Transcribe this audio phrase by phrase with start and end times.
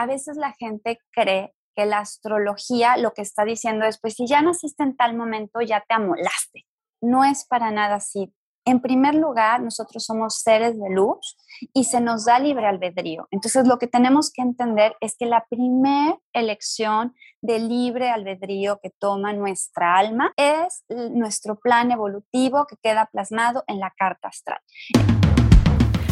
[0.00, 4.26] A veces la gente cree que la astrología lo que está diciendo es, pues si
[4.26, 6.66] ya naciste en tal momento, ya te amolaste.
[7.02, 8.32] No es para nada así.
[8.64, 11.36] En primer lugar, nosotros somos seres de luz
[11.74, 13.28] y se nos da libre albedrío.
[13.30, 18.90] Entonces, lo que tenemos que entender es que la primera elección de libre albedrío que
[18.98, 24.60] toma nuestra alma es nuestro plan evolutivo que queda plasmado en la carta astral.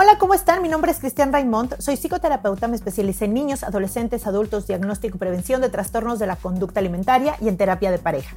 [0.00, 0.62] Hola, ¿cómo están?
[0.62, 5.18] Mi nombre es Cristian Raimond, soy psicoterapeuta, me especialicé en niños, adolescentes, adultos, diagnóstico y
[5.18, 8.36] prevención de trastornos de la conducta alimentaria y en terapia de pareja.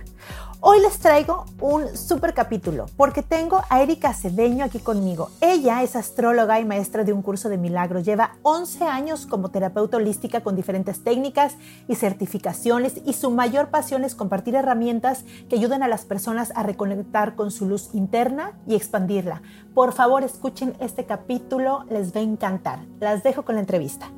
[0.64, 5.32] Hoy les traigo un super capítulo porque tengo a Erika Cedeño aquí conmigo.
[5.42, 8.06] Ella es astróloga y maestra de un curso de milagros.
[8.06, 11.56] Lleva 11 años como terapeuta holística con diferentes técnicas
[11.88, 16.61] y certificaciones y su mayor pasión es compartir herramientas que ayuden a las personas a
[16.61, 19.42] reconectar con su luz interna y expandirla.
[19.73, 22.80] Por favor, escuchen este capítulo, les va a encantar.
[23.00, 24.10] Las dejo con la entrevista.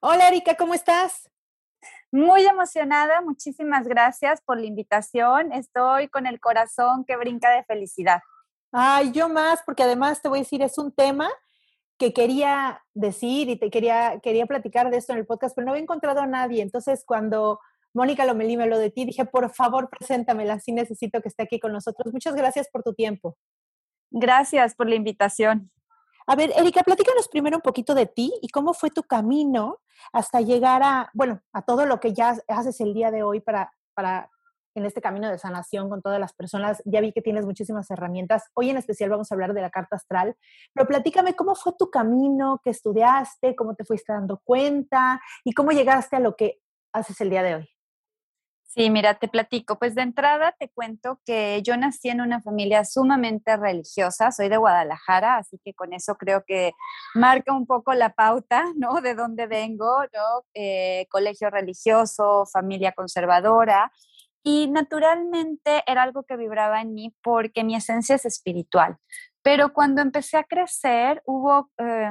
[0.00, 1.30] Hola Erika, ¿cómo estás?
[2.12, 5.52] Muy emocionada, muchísimas gracias por la invitación.
[5.52, 8.20] Estoy con el corazón que brinca de felicidad.
[8.70, 11.30] Ay, yo más, porque además te voy a decir, es un tema
[11.96, 15.72] que quería decir y te quería, quería platicar de esto en el podcast, pero no
[15.72, 16.60] había encontrado a nadie.
[16.60, 17.60] Entonces, cuando
[17.94, 21.60] Mónica Lomelí me lo de ti, dije, por favor, preséntamela, sí necesito que esté aquí
[21.60, 22.12] con nosotros.
[22.12, 23.36] Muchas gracias por tu tiempo.
[24.16, 25.72] Gracias por la invitación.
[26.28, 29.80] A ver, Erika, platícanos primero un poquito de ti y cómo fue tu camino
[30.12, 33.72] hasta llegar a, bueno, a todo lo que ya haces el día de hoy para,
[33.92, 34.30] para
[34.76, 36.80] en este camino de sanación con todas las personas.
[36.84, 38.44] Ya vi que tienes muchísimas herramientas.
[38.54, 40.36] Hoy en especial vamos a hablar de la carta astral,
[40.72, 45.72] pero platícame cómo fue tu camino, qué estudiaste, cómo te fuiste dando cuenta y cómo
[45.72, 46.60] llegaste a lo que
[46.92, 47.73] haces el día de hoy.
[48.74, 49.78] Sí, mira, te platico.
[49.78, 54.56] Pues de entrada te cuento que yo nací en una familia sumamente religiosa, soy de
[54.56, 56.72] Guadalajara, así que con eso creo que
[57.14, 59.00] marca un poco la pauta, ¿no?
[59.00, 60.44] De dónde vengo, ¿no?
[60.54, 63.92] Eh, colegio religioso, familia conservadora.
[64.42, 68.96] Y naturalmente era algo que vibraba en mí porque mi esencia es espiritual.
[69.42, 72.10] Pero cuando empecé a crecer, hubo, eh,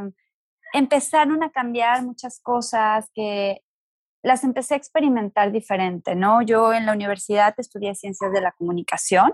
[0.73, 3.62] empezaron a cambiar muchas cosas que
[4.23, 6.41] las empecé a experimentar diferente, ¿no?
[6.41, 9.34] Yo en la universidad estudié ciencias de la comunicación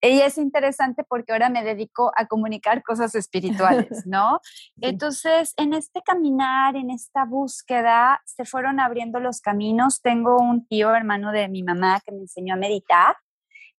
[0.00, 4.40] y es interesante porque ahora me dedico a comunicar cosas espirituales, ¿no?
[4.80, 10.00] Entonces, en este caminar, en esta búsqueda, se fueron abriendo los caminos.
[10.02, 13.16] Tengo un tío, hermano de mi mamá, que me enseñó a meditar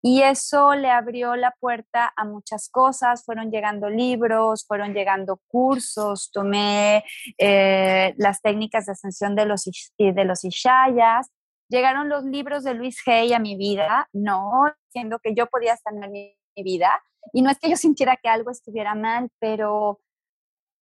[0.01, 6.31] y eso le abrió la puerta a muchas cosas, fueron llegando libros, fueron llegando cursos,
[6.31, 7.03] tomé
[7.37, 11.31] eh, las técnicas de ascensión de los, de los Ishayas,
[11.69, 16.09] llegaron los libros de Luis Hay a mi vida, no, diciendo que yo podía sanar
[16.09, 17.01] mi, mi vida.
[17.33, 19.99] Y no es que yo sintiera que algo estuviera mal, pero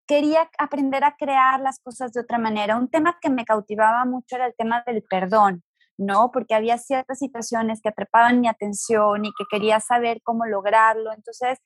[0.08, 2.78] quería aprender a crear las cosas de otra manera.
[2.78, 5.64] Un tema que me cautivaba mucho era el tema del perdón.
[5.98, 6.32] ¿No?
[6.32, 11.12] Porque había ciertas situaciones que atrapaban mi atención y que quería saber cómo lograrlo.
[11.14, 11.60] Entonces,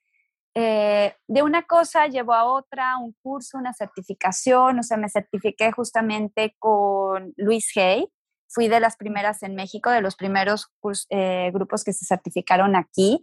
[0.54, 5.72] eh, de una cosa llevó a otra, un curso, una certificación, o sea, me certifiqué
[5.72, 8.08] justamente con Luis Hay.
[8.50, 10.68] Fui de las primeras en México, de los primeros
[11.10, 13.22] eh, grupos que se certificaron aquí.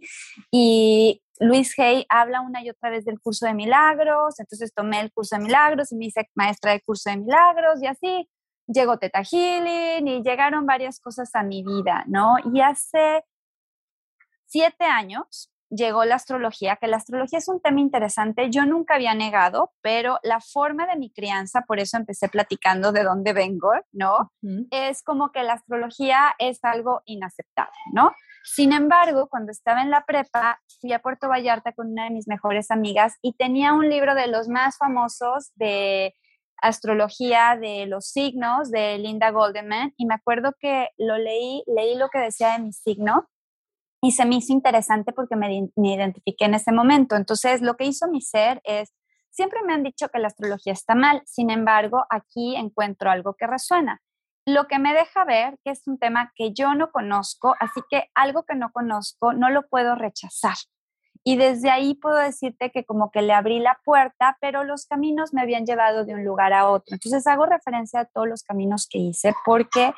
[0.51, 5.11] Y Luis Hay habla una y otra vez del curso de milagros, entonces tomé el
[5.11, 8.29] curso de milagros y me hice maestra del curso de milagros y así
[8.71, 12.35] llegó Teta Healing y llegaron varias cosas a mi vida, ¿no?
[12.53, 13.23] Y hace
[14.45, 19.13] siete años llegó la astrología, que la astrología es un tema interesante, yo nunca había
[19.13, 24.31] negado, pero la forma de mi crianza, por eso empecé platicando de dónde vengo, ¿no?
[24.71, 28.13] Es como que la astrología es algo inaceptable, ¿no?
[28.43, 32.27] Sin embargo, cuando estaba en la prepa, fui a Puerto Vallarta con una de mis
[32.27, 36.15] mejores amigas y tenía un libro de los más famosos de
[36.61, 42.09] astrología de los signos de Linda Goldman y me acuerdo que lo leí, leí lo
[42.09, 43.27] que decía de mi signo
[44.01, 47.15] y se me hizo interesante porque me, me identifiqué en ese momento.
[47.15, 48.93] Entonces, lo que hizo mi ser es,
[49.29, 53.47] siempre me han dicho que la astrología está mal, sin embargo, aquí encuentro algo que
[53.47, 54.01] resuena.
[54.45, 58.09] Lo que me deja ver que es un tema que yo no conozco, así que
[58.15, 60.55] algo que no conozco no lo puedo rechazar.
[61.23, 65.33] Y desde ahí puedo decirte que como que le abrí la puerta, pero los caminos
[65.33, 66.95] me habían llevado de un lugar a otro.
[66.95, 69.93] Entonces hago referencia a todos los caminos que hice porque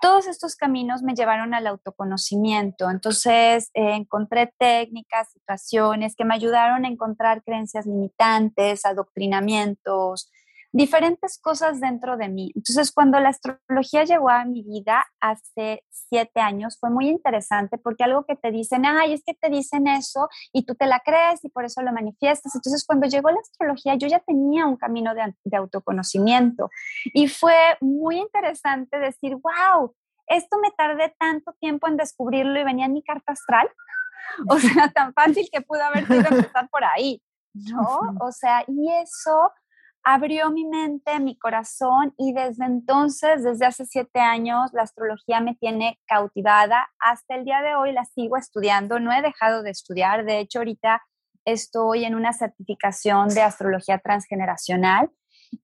[0.00, 2.90] todos estos caminos me llevaron al autoconocimiento.
[2.90, 10.30] Entonces encontré técnicas, situaciones que me ayudaron a encontrar creencias limitantes, adoctrinamientos,
[10.72, 12.52] diferentes cosas dentro de mí.
[12.54, 18.04] Entonces, cuando la astrología llegó a mi vida hace siete años, fue muy interesante porque
[18.04, 21.44] algo que te dicen, ay, es que te dicen eso y tú te la crees
[21.44, 22.54] y por eso lo manifiestas.
[22.54, 26.70] Entonces, cuando llegó la astrología, yo ya tenía un camino de, de autoconocimiento
[27.14, 29.94] y fue muy interesante decir, wow,
[30.26, 33.68] esto me tardé tanto tiempo en descubrirlo y venía en mi carta astral.
[34.48, 37.22] O sea, tan fácil que pudo haber sido empezar por ahí,
[37.54, 38.14] ¿no?
[38.20, 39.50] O sea, y eso
[40.10, 45.54] abrió mi mente, mi corazón y desde entonces, desde hace siete años, la astrología me
[45.54, 46.88] tiene cautivada.
[46.98, 50.24] Hasta el día de hoy la sigo estudiando, no he dejado de estudiar.
[50.24, 51.02] De hecho, ahorita
[51.44, 55.10] estoy en una certificación de astrología transgeneracional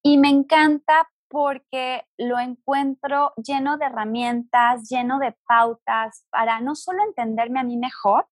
[0.03, 7.03] y me encanta porque lo encuentro lleno de herramientas, lleno de pautas para no solo
[7.03, 8.27] entenderme a mí mejor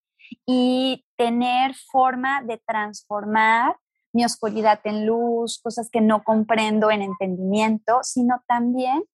[0.44, 3.76] y tener forma de transformar
[4.12, 9.05] mi oscuridad en luz, cosas que no comprendo en entendimiento, sino también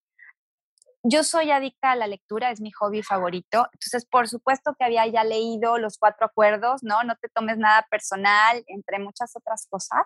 [1.05, 3.69] yo soy adicta a la lectura, es mi hobby favorito.
[3.73, 7.03] Entonces, por supuesto que había ya leído los cuatro acuerdos, ¿no?
[7.05, 10.03] No te tomes nada personal, entre muchas otras cosas.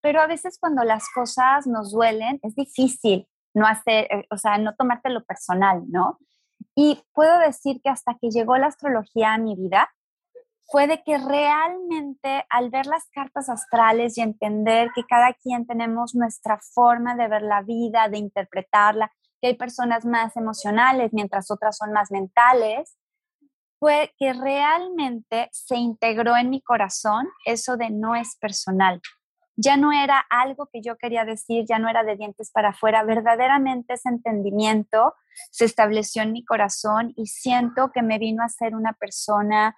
[0.00, 4.58] Pero a veces cuando las cosas nos duelen, es difícil no hacer, eh, o sea,
[4.58, 6.18] no tomártelo personal, ¿no?
[6.74, 9.88] Y puedo decir que hasta que llegó la astrología a mi vida,
[10.66, 16.14] fue de que realmente al ver las cartas astrales y entender que cada quien tenemos
[16.14, 21.76] nuestra forma de ver la vida, de interpretarla, que hay personas más emocionales mientras otras
[21.76, 22.96] son más mentales,
[23.78, 29.00] fue que realmente se integró en mi corazón eso de no es personal.
[29.56, 33.04] Ya no era algo que yo quería decir, ya no era de dientes para afuera,
[33.04, 35.14] verdaderamente ese entendimiento
[35.50, 39.76] se estableció en mi corazón y siento que me vino a ser una persona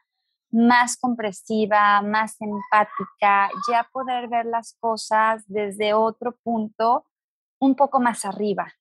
[0.50, 7.06] más compresiva, más empática, ya poder ver las cosas desde otro punto
[7.58, 8.72] un poco más arriba.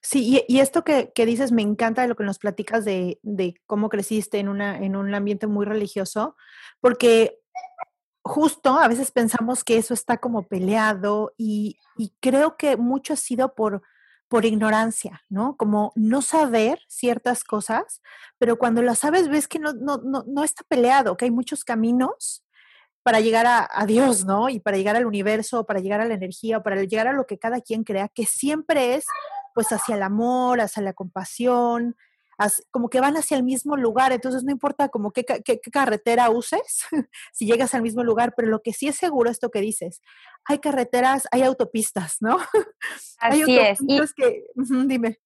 [0.00, 3.18] Sí, y, esto que, dices me encanta de lo que nos platicas de,
[3.66, 6.36] cómo creciste en, una, en un ambiente muy religioso,
[6.80, 7.40] porque
[8.22, 13.16] justo a veces pensamos que eso está como peleado y, y creo que mucho ha
[13.16, 13.82] sido por
[14.34, 15.56] por ignorancia, ¿no?
[15.56, 18.02] Como no saber ciertas cosas,
[18.36, 21.62] pero cuando las sabes ves que no, no, no, no está peleado, que hay muchos
[21.62, 22.44] caminos
[23.04, 24.48] para llegar a, a, Dios, ¿no?
[24.48, 27.38] Y para llegar al universo, para llegar a la energía, para llegar a lo que
[27.38, 29.04] cada quien crea, que siempre es
[29.54, 31.94] pues hacia el amor, hacia la compasión,
[32.70, 36.84] como que van hacia el mismo lugar, entonces no importa como qué, qué, carretera uses,
[37.32, 40.00] si llegas al mismo lugar, pero lo que sí es seguro es esto que dices,
[40.44, 42.38] hay carreteras, hay autopistas, ¿no?
[43.18, 43.80] Así es.
[43.82, 44.44] Y, que,
[44.86, 45.18] dime.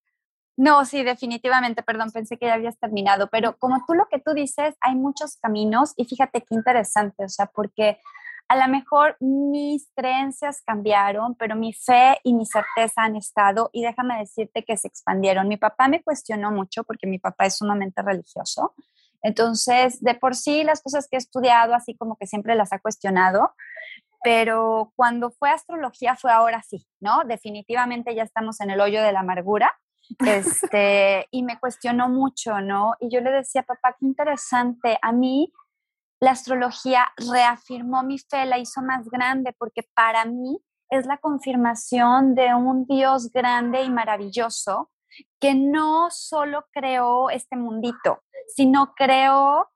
[0.57, 4.33] No, sí, definitivamente, perdón, pensé que ya habías terminado, pero como tú lo que tú
[4.35, 8.01] dices, hay muchos caminos y fíjate qué interesante, o sea, porque
[8.49, 13.83] a lo mejor mis creencias cambiaron, pero mi fe y mi certeza han estado y
[13.83, 15.49] déjame decirte que se expandieron.
[15.49, 18.75] Mi papá me cuestionó mucho porque mi papá es sumamente religioso.
[19.23, 22.79] Entonces, de por sí, las cosas que he estudiado, así como que siempre las ha
[22.79, 23.53] cuestionado,
[24.23, 27.25] pero cuando fue astrología fue ahora sí, ¿no?
[27.25, 29.79] Definitivamente ya estamos en el hoyo de la amargura.
[30.27, 32.95] Este, y me cuestionó mucho, ¿no?
[32.99, 35.53] Y yo le decía, papá, qué interesante, a mí
[36.21, 40.59] la astrología reafirmó mi fe, la hizo más grande, porque para mí
[40.91, 44.91] es la confirmación de un Dios grande y maravilloso
[45.41, 48.23] que no solo creó este mundito,
[48.55, 49.69] sino creó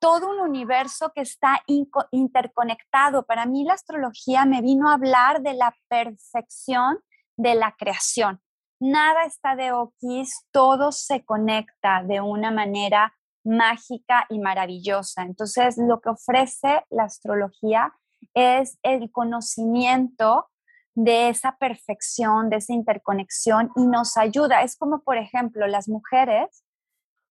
[0.00, 1.62] todo un universo que está
[2.10, 3.24] interconectado.
[3.24, 6.98] Para mí la astrología me vino a hablar de la perfección
[7.36, 8.40] de la creación.
[8.80, 15.22] Nada está de oquis, todo se conecta de una manera mágica y maravillosa.
[15.22, 17.92] Entonces, lo que ofrece la astrología
[18.34, 20.48] es el conocimiento
[20.94, 24.62] de esa perfección, de esa interconexión y nos ayuda.
[24.62, 26.64] Es como, por ejemplo, las mujeres,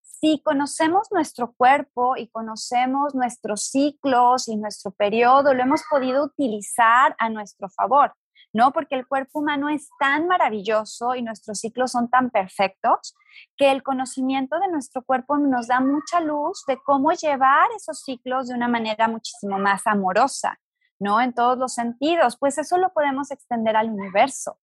[0.02, 7.16] si conocemos nuestro cuerpo y conocemos nuestros ciclos y nuestro periodo, lo hemos podido utilizar
[7.18, 8.14] a nuestro favor.
[8.54, 8.74] ¿No?
[8.74, 13.16] Porque el cuerpo humano es tan maravilloso y nuestros ciclos son tan perfectos
[13.58, 18.48] que el conocimiento de nuestro cuerpo nos da mucha luz de cómo llevar esos ciclos
[18.48, 20.60] de una manera muchísimo más amorosa,
[21.00, 21.22] ¿no?
[21.22, 24.60] En todos los sentidos, pues eso lo podemos extender al universo.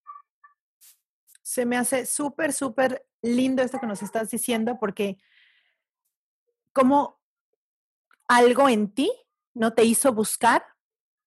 [1.43, 5.19] Se me hace súper, súper lindo esto que nos estás diciendo porque
[6.73, 7.19] como
[8.29, 9.11] algo en ti
[9.55, 10.65] no te hizo buscar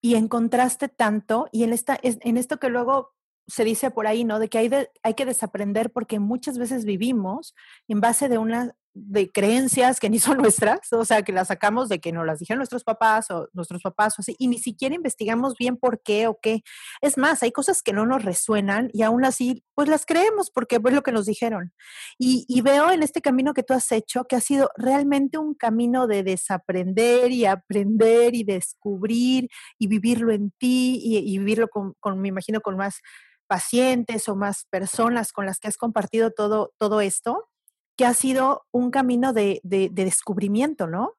[0.02, 3.14] y encontraste tanto y en, esta, en esto que luego
[3.46, 4.38] se dice por ahí, ¿no?
[4.38, 4.70] De que hay,
[5.02, 7.54] hay que desaprender porque muchas veces vivimos
[7.88, 11.88] en base de una de creencias que ni son nuestras, o sea, que las sacamos
[11.88, 14.94] de que nos las dijeron nuestros papás o nuestros papás o así, y ni siquiera
[14.94, 16.62] investigamos bien por qué o qué.
[17.00, 20.76] Es más, hay cosas que no nos resuenan y aún así, pues las creemos porque
[20.76, 21.72] es lo que nos dijeron.
[22.18, 26.06] Y, veo en este camino que tú has hecho que ha sido realmente un camino
[26.06, 32.20] de desaprender y aprender y descubrir y vivirlo en ti y, y vivirlo con, con,
[32.20, 33.00] me imagino, con más
[33.48, 37.48] pacientes o más personas con las que has compartido todo, todo esto
[37.96, 41.14] que ha sido un camino de, descubrimiento, ¿no?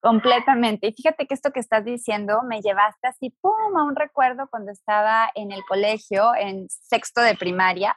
[0.00, 0.88] Completamente.
[0.88, 4.70] Y fíjate que esto que estás diciendo me llevaste así, pum, a un recuerdo cuando
[4.70, 7.96] estaba en el colegio, en sexto de primaria,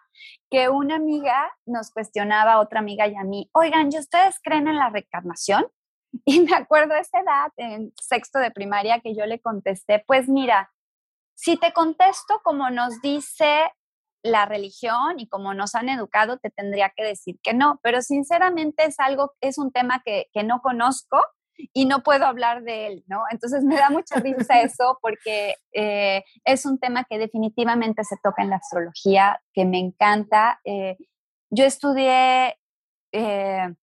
[0.49, 4.67] que una amiga nos cuestionaba, a otra amiga y a mí, oigan, ¿y ustedes creen
[4.67, 5.65] en la reencarnación?
[6.25, 10.29] Y me acuerdo de esa edad, en sexto de primaria, que yo le contesté, pues
[10.29, 10.71] mira,
[11.35, 13.69] si te contesto como nos dice
[14.27, 18.85] la religión y como nos han educado, te tendría que decir que no, pero sinceramente
[18.85, 21.19] es algo, es un tema que, no conozco
[21.73, 23.23] y no puedo hablar de él, ¿no?
[23.31, 28.43] Entonces me da mucha risa eso porque eh, es un tema que definitivamente se toca
[28.43, 30.59] en la astrología, que me encanta.
[30.63, 30.95] Eh,
[31.49, 32.57] yo estudié
[33.11, 33.75] eh,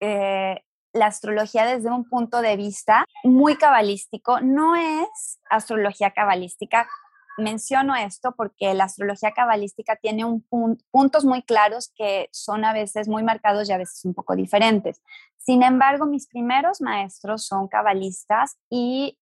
[0.00, 4.40] la astrología desde un punto de vista muy cabalístico.
[4.40, 6.88] No es astrología cabalística
[7.38, 10.44] menciono esto porque la astrología cabalística tiene un
[10.90, 15.00] puntos muy claros que son a veces muy marcados y a veces un poco diferentes.
[15.36, 19.18] Sin embargo, mis primeros maestros son cabalistas y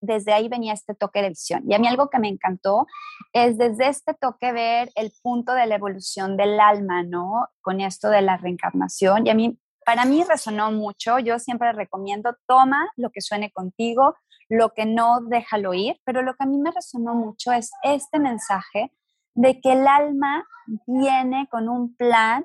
[0.00, 1.62] desde ahí venía este toque de visión.
[1.68, 2.86] Y a mí algo que me encantó
[3.32, 7.48] es desde este toque ver el punto de la evolución del alma, ¿no?
[7.60, 9.26] Con esto de la reencarnación.
[9.26, 11.18] Y a mí, para mí resonó mucho.
[11.18, 14.14] Yo siempre recomiendo, toma lo que suene contigo,
[14.48, 18.18] lo que no, déjalo ir, pero lo que a mí me resonó mucho es este
[18.18, 18.92] mensaje
[19.34, 20.46] de que el alma
[20.86, 22.44] viene con un plan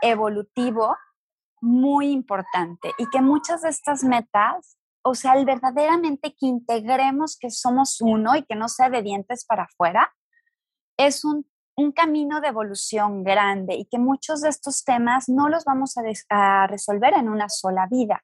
[0.00, 0.96] evolutivo
[1.60, 7.50] muy importante y que muchas de estas metas, o sea, el verdaderamente que integremos que
[7.50, 10.12] somos uno y que no sea de dientes para afuera,
[10.96, 11.46] es un,
[11.96, 15.96] camino de evolución grande y que muchos de estos temas no los vamos
[16.28, 18.22] a resolver en una sola vida.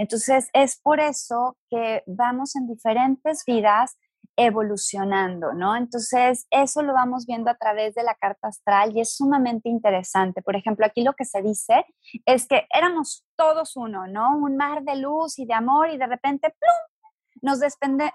[0.00, 3.98] Entonces, es por eso que vamos en diferentes vidas
[4.34, 5.76] evolucionando, ¿no?
[5.76, 10.40] Entonces, eso lo vamos viendo a través de la carta astral y es sumamente interesante.
[10.40, 11.84] Por ejemplo, aquí lo que se dice
[12.24, 14.38] es que éramos todos uno, ¿no?
[14.38, 17.42] Un mar de luz y de amor y de repente, ¡plum!
[17.42, 17.60] Nos,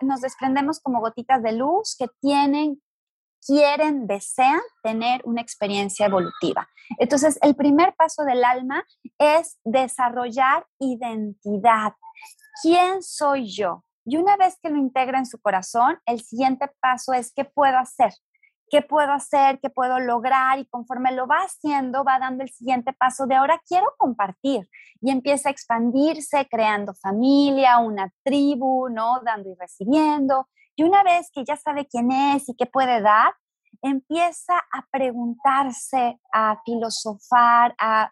[0.01, 2.82] nos desprendemos como gotitas de luz que tienen
[3.46, 6.68] quieren, desean tener una experiencia evolutiva.
[6.98, 8.84] Entonces, el primer paso del alma
[9.18, 11.94] es desarrollar identidad.
[12.62, 13.84] ¿Quién soy yo?
[14.06, 17.78] Y una vez que lo integra en su corazón, el siguiente paso es qué puedo
[17.78, 18.14] hacer.
[18.70, 19.60] ¿Qué puedo hacer?
[19.60, 20.60] ¿Qué puedo lograr?
[20.60, 24.68] Y conforme lo va haciendo, va dando el siguiente paso de ahora quiero compartir.
[25.02, 29.22] Y empieza a expandirse, creando familia, una tribu, ¿no?
[29.24, 30.48] Dando y recibiendo.
[30.75, 33.34] Y una vez que ya sabe quién es y qué puede dar,
[33.82, 38.12] empieza a preguntarse, a filosofar, a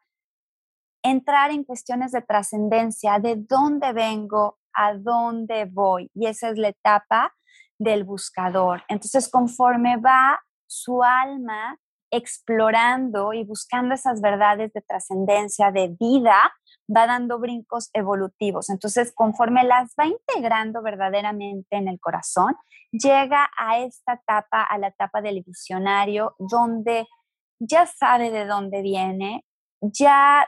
[1.03, 6.09] entrar en cuestiones de trascendencia, de dónde vengo, a dónde voy.
[6.13, 7.33] Y esa es la etapa
[7.77, 8.83] del buscador.
[8.87, 11.77] Entonces, conforme va su alma
[12.11, 16.53] explorando y buscando esas verdades de trascendencia, de vida,
[16.95, 18.69] va dando brincos evolutivos.
[18.69, 22.55] Entonces, conforme las va integrando verdaderamente en el corazón,
[22.91, 27.07] llega a esta etapa, a la etapa del visionario, donde
[27.59, 29.45] ya sabe de dónde viene,
[29.81, 30.47] ya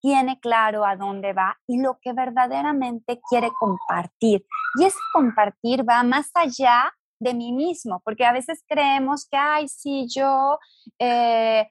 [0.00, 4.44] tiene claro a dónde va y lo que verdaderamente quiere compartir.
[4.78, 9.68] Y ese compartir va más allá de mí mismo, porque a veces creemos que, ay,
[9.68, 10.58] sí, yo
[10.98, 11.70] eh,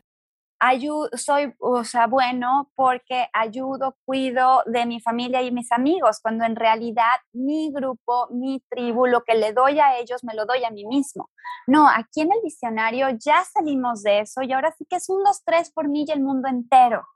[0.61, 6.45] Ayudo, soy, o sea, bueno porque ayudo, cuido de mi familia y mis amigos, cuando
[6.45, 10.63] en realidad mi grupo, mi tribu, lo que le doy a ellos, me lo doy
[10.63, 11.29] a mí mismo.
[11.65, 15.23] No, aquí en el diccionario ya salimos de eso y ahora sí que es un,
[15.23, 17.07] dos, tres por mí y el mundo entero.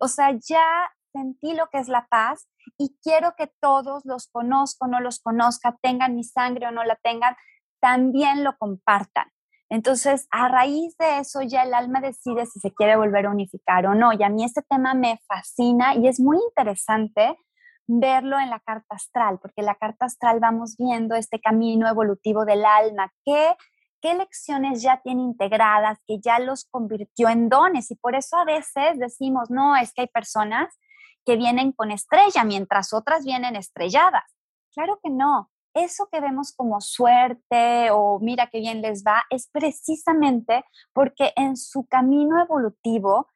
[0.00, 4.86] O sea, ya sentí lo que es la paz y quiero que todos los conozco,
[4.86, 7.36] no los conozca, tengan mi sangre o no la tengan,
[7.80, 9.28] también lo compartan.
[9.74, 13.88] Entonces, a raíz de eso ya el alma decide si se quiere volver a unificar
[13.88, 14.12] o no.
[14.12, 17.36] Y a mí este tema me fascina y es muy interesante
[17.88, 22.44] verlo en la carta astral, porque en la carta astral vamos viendo este camino evolutivo
[22.44, 23.56] del alma, qué,
[24.00, 27.90] qué lecciones ya tiene integradas, que ya los convirtió en dones.
[27.90, 30.72] Y por eso a veces decimos, no, es que hay personas
[31.26, 34.36] que vienen con estrella, mientras otras vienen estrelladas.
[34.72, 39.48] Claro que no eso que vemos como suerte o mira qué bien les va, es
[39.52, 43.28] precisamente porque en su camino evolutivo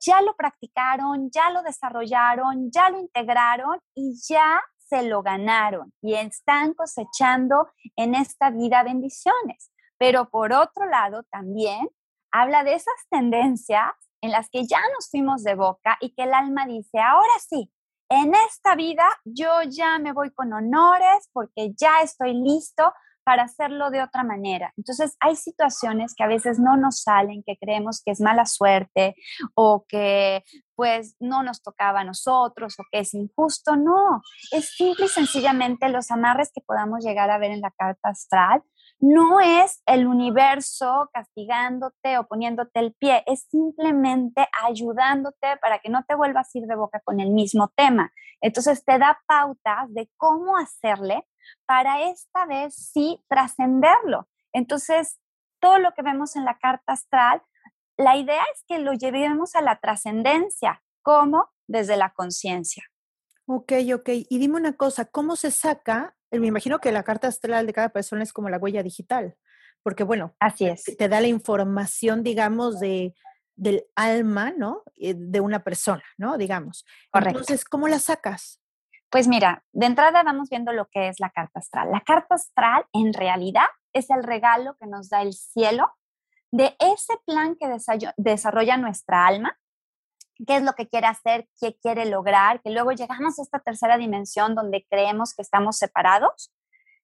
[0.00, 6.14] ya lo practicaron, ya lo desarrollaron, ya lo integraron y ya se lo ganaron y
[6.14, 9.70] están cosechando en esta vida bendiciones.
[9.98, 11.88] Pero por otro lado, también
[12.30, 16.34] habla de esas tendencias en las que ya nos fuimos de boca y que el
[16.34, 17.70] alma dice, ahora sí,
[18.08, 22.92] en esta vida yo ya me voy con honores porque ya estoy listo
[23.26, 24.72] para hacerlo de otra manera.
[24.76, 29.16] Entonces, hay situaciones que a veces no nos salen, que creemos que es mala suerte
[29.54, 30.44] o que
[30.76, 33.74] pues no nos tocaba a nosotros o que es injusto.
[33.74, 38.10] No, es simple y sencillamente los amarres que podamos llegar a ver en la carta
[38.10, 38.62] astral
[38.98, 46.04] no es el universo castigándote o poniéndote el pie, es simplemente ayudándote para que no
[46.04, 48.12] te vuelvas a ir de boca con el mismo tema.
[48.40, 51.26] Entonces te da pautas de cómo hacerle
[51.66, 54.28] para esta vez sí trascenderlo.
[54.52, 55.18] Entonces,
[55.60, 57.42] todo lo que vemos en la carta astral,
[57.96, 62.84] la idea es que lo llevemos a la trascendencia, como desde la conciencia.
[63.46, 64.08] Ok, ok.
[64.28, 67.90] Y dime una cosa, ¿cómo se saca me imagino que la carta astral de cada
[67.90, 69.36] persona es como la huella digital,
[69.82, 70.84] porque bueno, así es.
[70.84, 73.14] Te da la información, digamos, de,
[73.54, 74.82] del alma, ¿no?
[74.96, 76.36] Eh, de una persona, ¿no?
[76.36, 76.84] Digamos.
[77.10, 77.40] Correcto.
[77.40, 78.60] Entonces, ¿cómo la sacas?
[79.10, 81.90] Pues mira, de entrada vamos viendo lo que es la carta astral.
[81.90, 85.90] La carta astral en realidad es el regalo que nos da el cielo
[86.50, 87.68] de ese plan que
[88.16, 89.56] desarrolla nuestra alma
[90.46, 93.96] qué es lo que quiere hacer, qué quiere lograr, que luego llegamos a esta tercera
[93.96, 96.52] dimensión donde creemos que estamos separados,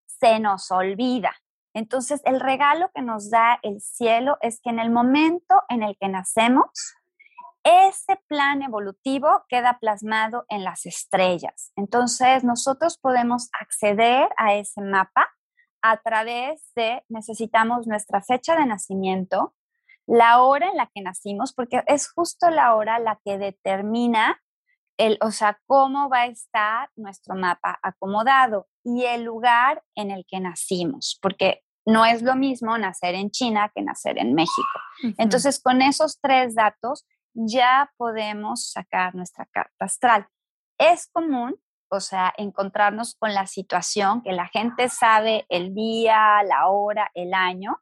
[0.07, 1.35] se nos olvida.
[1.75, 5.97] Entonces, el regalo que nos da el cielo es que en el momento en el
[5.99, 6.69] que nacemos,
[7.65, 11.73] ese plan evolutivo queda plasmado en las estrellas.
[11.77, 15.31] Entonces, nosotros podemos acceder a ese mapa
[15.81, 19.55] a través de, necesitamos nuestra fecha de nacimiento,
[20.07, 24.41] la hora en la que nacimos, porque es justo la hora la que determina
[24.99, 30.25] el, o sea, cómo va a estar nuestro mapa acomodado y el lugar en el
[30.27, 34.79] que nacimos, porque no es lo mismo nacer en China que nacer en México.
[35.19, 40.29] Entonces, con esos tres datos ya podemos sacar nuestra carta astral.
[40.79, 41.57] Es común,
[41.91, 47.35] o sea, encontrarnos con la situación que la gente sabe el día, la hora, el
[47.35, 47.79] año,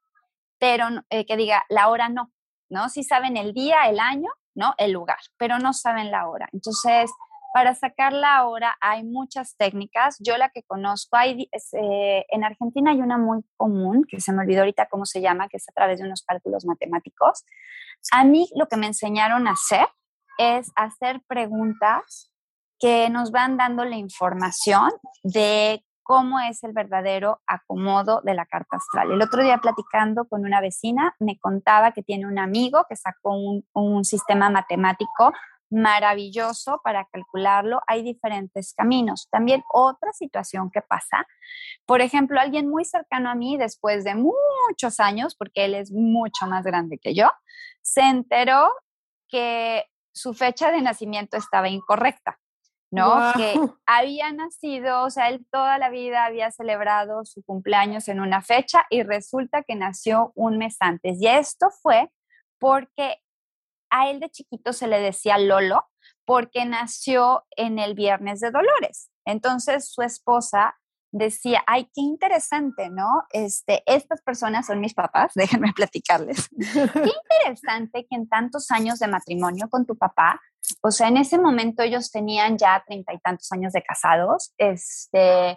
[0.60, 2.30] pero eh, que diga la hora no,
[2.68, 2.88] ¿no?
[2.88, 4.74] Sí saben el día, el año, ¿no?
[4.78, 6.48] El lugar, pero no saben la hora.
[6.52, 7.10] Entonces,
[7.52, 10.18] para sacar la hora hay muchas técnicas.
[10.20, 14.42] Yo la que conozco, hay, eh, en Argentina hay una muy común, que se me
[14.42, 17.44] olvidó ahorita cómo se llama, que es a través de unos cálculos matemáticos.
[18.12, 19.88] A mí lo que me enseñaron a hacer
[20.38, 22.30] es hacer preguntas
[22.78, 24.90] que nos van dando la información
[25.22, 29.12] de cómo es el verdadero acomodo de la carta astral.
[29.12, 33.36] El otro día platicando con una vecina, me contaba que tiene un amigo que sacó
[33.36, 35.32] un, un sistema matemático
[35.70, 37.80] maravilloso para calcularlo.
[37.86, 39.28] Hay diferentes caminos.
[39.30, 41.28] También otra situación que pasa,
[41.86, 46.48] por ejemplo, alguien muy cercano a mí, después de muchos años, porque él es mucho
[46.48, 47.30] más grande que yo,
[47.82, 48.68] se enteró
[49.28, 52.40] que su fecha de nacimiento estaba incorrecta.
[52.90, 53.33] ¿No?
[53.37, 53.55] Que
[53.87, 58.87] había nacido, o sea, él toda la vida había celebrado su cumpleaños en una fecha
[58.90, 61.20] y resulta que nació un mes antes.
[61.20, 62.11] Y esto fue
[62.59, 63.18] porque
[63.90, 65.87] a él de chiquito se le decía Lolo
[66.24, 69.11] porque nació en el Viernes de Dolores.
[69.24, 70.79] Entonces su esposa
[71.12, 73.24] decía, ay, qué interesante, ¿no?
[73.30, 76.48] Este, estas personas son mis papás, déjenme platicarles.
[76.48, 76.80] qué
[77.44, 80.40] interesante que en tantos años de matrimonio con tu papá,
[80.82, 85.56] o sea, en ese momento ellos tenían ya treinta y tantos años de casados, este,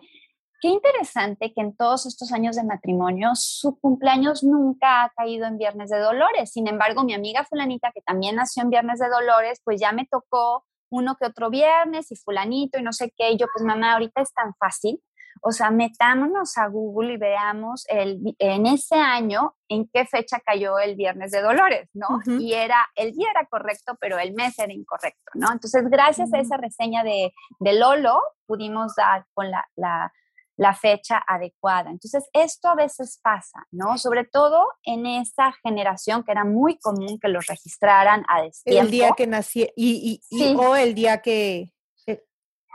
[0.61, 5.57] qué interesante que en todos estos años de matrimonio su cumpleaños nunca ha caído en
[5.57, 6.51] Viernes de Dolores.
[6.51, 10.05] Sin embargo, mi amiga fulanita, que también nació en Viernes de Dolores, pues ya me
[10.05, 13.31] tocó uno que otro viernes y fulanito y no sé qué.
[13.31, 15.01] Y yo, pues mamá, ahorita es tan fácil
[15.41, 20.79] o sea, metámonos a Google y veamos el, en ese año en qué fecha cayó
[20.79, 22.07] el Viernes de Dolores, ¿no?
[22.39, 25.51] Y era, el día era correcto, pero el mes era incorrecto, ¿no?
[25.51, 30.13] Entonces, gracias a esa reseña de, de Lolo, pudimos dar con la, la,
[30.57, 31.89] la, fecha adecuada.
[31.89, 33.97] Entonces, esto a veces pasa, ¿no?
[33.97, 38.81] Sobre todo en esa generación que era muy común que los registraran a destiempo.
[38.81, 41.72] El día que nací, y, y, o el día que,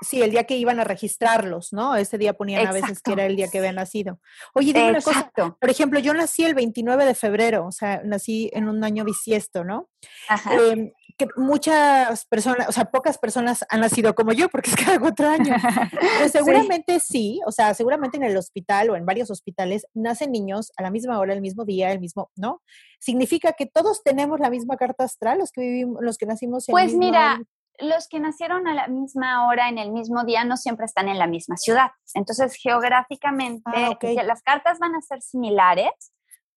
[0.00, 1.96] Sí, el día que iban a registrarlos, ¿no?
[1.96, 4.20] Ese día ponían a veces que era el día que había nacido.
[4.54, 5.30] Oye, dime una cosa.
[5.32, 9.64] Por ejemplo, yo nací el 29 de febrero, o sea, nací en un año bisiesto,
[9.64, 9.88] ¿no?
[10.28, 10.54] Ajá.
[10.54, 15.00] Em, que muchas personas, o sea, pocas personas han nacido como yo, porque es cada
[15.00, 15.60] cuatro años.
[15.90, 17.40] Pero seguramente sí.
[17.44, 21.18] o sea, seguramente en el hospital o en varios hospitales nacen niños a la misma
[21.18, 22.62] hora, el mismo día, el mismo, ¿no?
[23.00, 26.72] Significa que todos tenemos la misma carta astral, los que vivimos, los que nacimos en
[26.72, 27.40] Pues mira,
[27.78, 31.18] los que nacieron a la misma hora, en el mismo día, no siempre están en
[31.18, 31.90] la misma ciudad.
[32.14, 36.12] Entonces, geográficamente, ah, las cartas van a ser similares,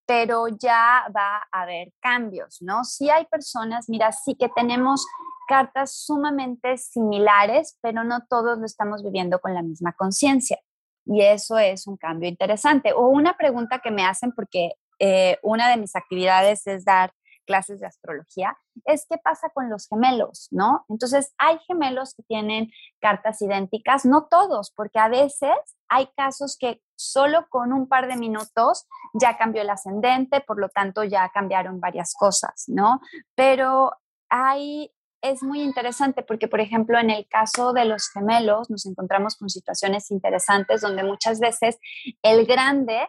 [0.05, 2.83] pero ya va a haber cambios, ¿no?
[2.83, 5.05] Sí hay personas, mira, sí que tenemos
[5.47, 10.59] cartas sumamente similares, pero no todos lo estamos viviendo con la misma conciencia.
[11.05, 12.93] Y eso es un cambio interesante.
[12.93, 17.11] O una pregunta que me hacen, porque eh, una de mis actividades es dar
[17.51, 20.85] clases de astrología, es qué pasa con los gemelos, ¿no?
[20.87, 25.51] Entonces, hay gemelos que tienen cartas idénticas, no todos, porque a veces
[25.89, 30.69] hay casos que solo con un par de minutos ya cambió el ascendente, por lo
[30.69, 33.01] tanto ya cambiaron varias cosas, ¿no?
[33.35, 33.91] Pero
[34.29, 39.35] hay es muy interesante porque, por ejemplo, en el caso de los gemelos nos encontramos
[39.35, 41.77] con situaciones interesantes donde muchas veces
[42.23, 43.07] el grande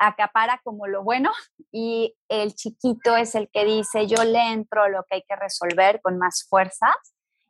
[0.00, 1.30] acapara como lo bueno
[1.70, 6.00] y el chiquito es el que dice, yo le entro lo que hay que resolver
[6.00, 6.96] con más fuerzas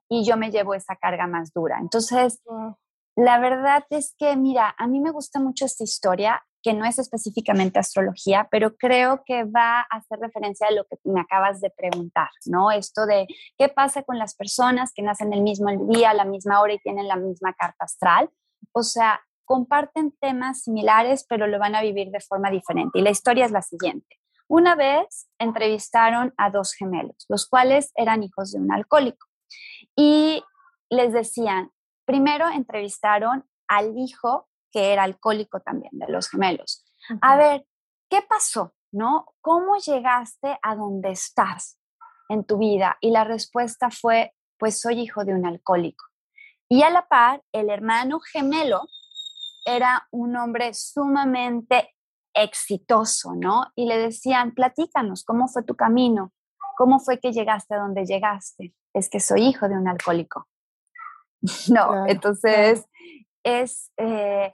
[0.09, 1.79] y yo me llevo esa carga más dura.
[1.81, 2.43] Entonces,
[3.17, 6.99] la verdad es que, mira, a mí me gusta mucho esta historia, que no es
[6.99, 11.71] específicamente astrología, pero creo que va a hacer referencia a lo que me acabas de
[11.71, 12.71] preguntar, ¿no?
[12.71, 16.61] Esto de qué pasa con las personas que nacen el mismo día, a la misma
[16.61, 18.29] hora y tienen la misma carta astral.
[18.73, 23.01] O sea, comparten temas similares, pero lo van a vivir de forma diferente.
[23.01, 24.21] Y la historia es la siguiente.
[24.47, 29.27] Una vez entrevistaron a dos gemelos, los cuales eran hijos de un alcohólico.
[29.97, 30.45] Y
[30.89, 31.73] les decían,
[32.05, 36.85] primero entrevistaron al hijo que era alcohólico también, de los gemelos.
[37.21, 37.67] A ver,
[38.09, 38.73] ¿qué pasó?
[38.93, 39.35] ¿No?
[39.41, 41.77] ¿Cómo llegaste a donde estás
[42.29, 42.99] en tu vida?
[43.01, 46.05] Y la respuesta fue, pues soy hijo de un alcohólico.
[46.69, 48.83] Y a la par, el hermano gemelo
[49.77, 51.95] era un hombre sumamente
[52.35, 53.67] exitoso, ¿no?
[53.75, 56.33] Y le decían, platícanos, ¿cómo fue tu camino?
[56.77, 58.75] ¿Cómo fue que llegaste a donde llegaste?
[58.95, 60.49] Es que soy hijo de un alcohólico.
[61.69, 62.87] no, entonces
[63.43, 64.53] es eh,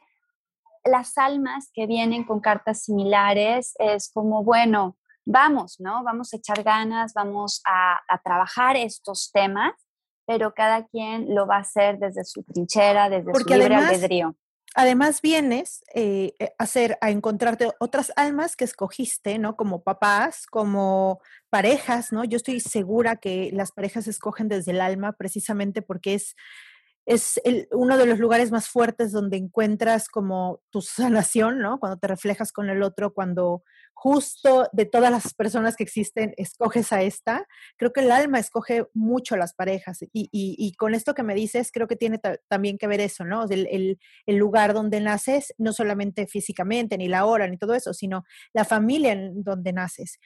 [0.84, 6.04] las almas que vienen con cartas similares, es como, bueno, vamos, ¿no?
[6.04, 9.72] Vamos a echar ganas, vamos a, trabajar estos temas,
[10.26, 14.36] pero cada quien lo va a hacer desde su trinchera, desde su libre albedrío
[14.76, 19.56] además vienes eh, eh, a hacer, a encontrarte otras almas que escogiste, ¿no?
[19.56, 22.24] Como papás, como parejas, ¿no?
[22.24, 26.36] Yo estoy segura que las parejas escogen desde el alma precisamente porque es
[27.06, 31.78] es uno de los lugares más fuertes donde encuentras como tu sanación, ¿no?
[31.78, 33.62] Cuando te reflejas con el otro, cuando
[33.98, 37.48] justo de todas las personas que existen escoges a esta.
[37.78, 41.88] Creo que el alma escoge mucho las parejas y, con esto que me dices, creo
[41.88, 43.44] que tiene también que ver eso, ¿no?
[43.48, 43.66] El,
[44.26, 48.66] el, lugar donde naces, no solamente físicamente, ni la hora, ni todo eso, sino la
[48.66, 50.18] familia en donde naces.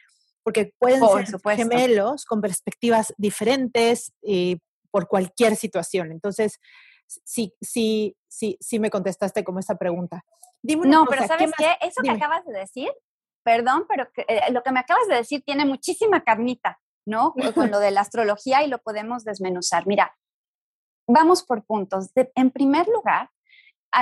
[0.42, 4.58] Porque pueden ser gemelos con perspectivas diferentes, y eh,
[4.90, 6.10] por cualquier situación.
[6.10, 6.58] Entonces,
[7.06, 10.24] sí, sí, sí, sí me contestaste como esa pregunta.
[10.60, 11.76] Dime no, pero ¿sabes qué?
[11.80, 12.90] Eso que acabas de decir,
[13.42, 17.34] perdón, pero eh, lo que me acabas de decir tiene muchísima carnita, ¿no?
[17.54, 19.86] Con lo de la astrología y lo podemos desmenuzar.
[19.86, 20.16] Mira,
[21.06, 22.10] vamos por puntos.
[22.14, 23.30] en primer lugar,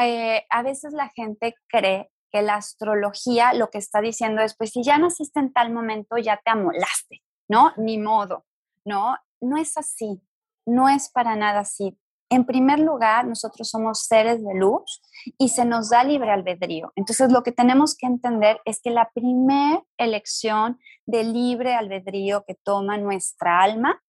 [0.01, 4.71] eh, a veces la gente cree que la astrología lo que está diciendo es, pues
[4.71, 7.73] si ya naciste en tal momento, ya te amolaste, ¿no?
[7.79, 8.45] Ni modo,
[8.85, 9.17] ¿no?
[9.41, 10.23] No es así
[10.69, 11.99] no es para nada así.
[12.31, 15.01] En primer lugar, nosotros somos seres de luz
[15.39, 16.93] y se nos da libre albedrío.
[16.95, 22.55] Entonces, lo que tenemos que entender es que la primera elección de libre albedrío que
[22.55, 24.03] toma nuestra alma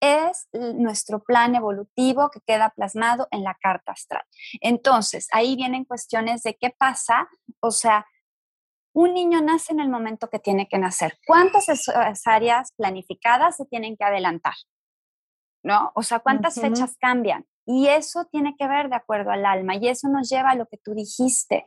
[0.00, 4.24] es nuestro plan evolutivo que queda plasmado en la carta astral.
[4.60, 7.28] Entonces, ahí vienen cuestiones de qué pasa,
[7.60, 8.06] o sea,
[8.92, 11.18] un niño nace en el momento que tiene que nacer.
[11.26, 11.66] ¿Cuántas
[12.24, 14.54] áreas planificadas se tienen que adelantar?
[15.62, 15.92] ¿no?
[15.94, 17.46] O sea, ¿cuántas fechas cambian?
[17.66, 20.66] Y eso tiene que ver de acuerdo al alma y eso nos lleva a lo
[20.66, 21.66] que tú dijiste.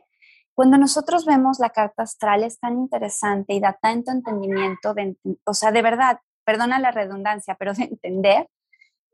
[0.54, 5.54] Cuando nosotros vemos la carta astral es tan interesante y da tanto entendimiento, de, o
[5.54, 8.48] sea, de verdad, perdona la redundancia, pero de entender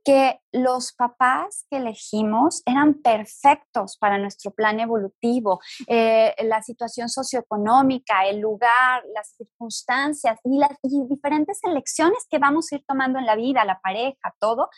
[0.05, 8.27] que los papás que elegimos eran perfectos para nuestro plan evolutivo, eh, la situación socioeconómica,
[8.27, 13.37] el lugar, las circunstancias y las diferentes elecciones que vamos a ir tomando en la
[13.37, 14.71] vida, la pareja, todo,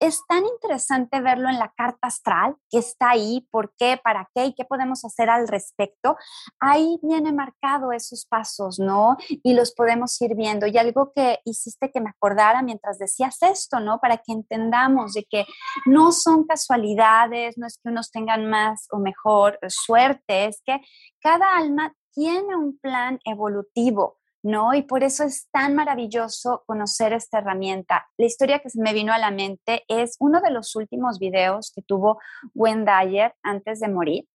[0.00, 4.46] es tan interesante verlo en la carta astral, que está ahí, por qué, para qué
[4.46, 6.16] y qué podemos hacer al respecto.
[6.60, 9.16] Ahí viene marcado esos pasos, ¿no?
[9.28, 10.66] Y los podemos ir viendo.
[10.66, 13.98] Y algo que hiciste que me acordara mientras decías esto, ¿no?
[13.98, 15.46] Para que entendamos de que
[15.86, 20.80] no son casualidades, no es que unos tengan más o mejor suerte, es que
[21.20, 24.74] cada alma tiene un plan evolutivo ¿no?
[24.74, 28.06] Y por eso es tan maravilloso conocer esta herramienta.
[28.16, 31.72] La historia que se me vino a la mente es uno de los últimos videos
[31.74, 32.20] que tuvo
[32.54, 34.28] Dyer antes de morir.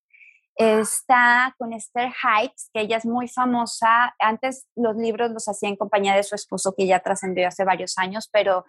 [0.56, 4.14] Está con Esther Hikes, que ella es muy famosa.
[4.20, 7.98] Antes los libros los hacía en compañía de su esposo, que ya trascendió hace varios
[7.98, 8.64] años, pero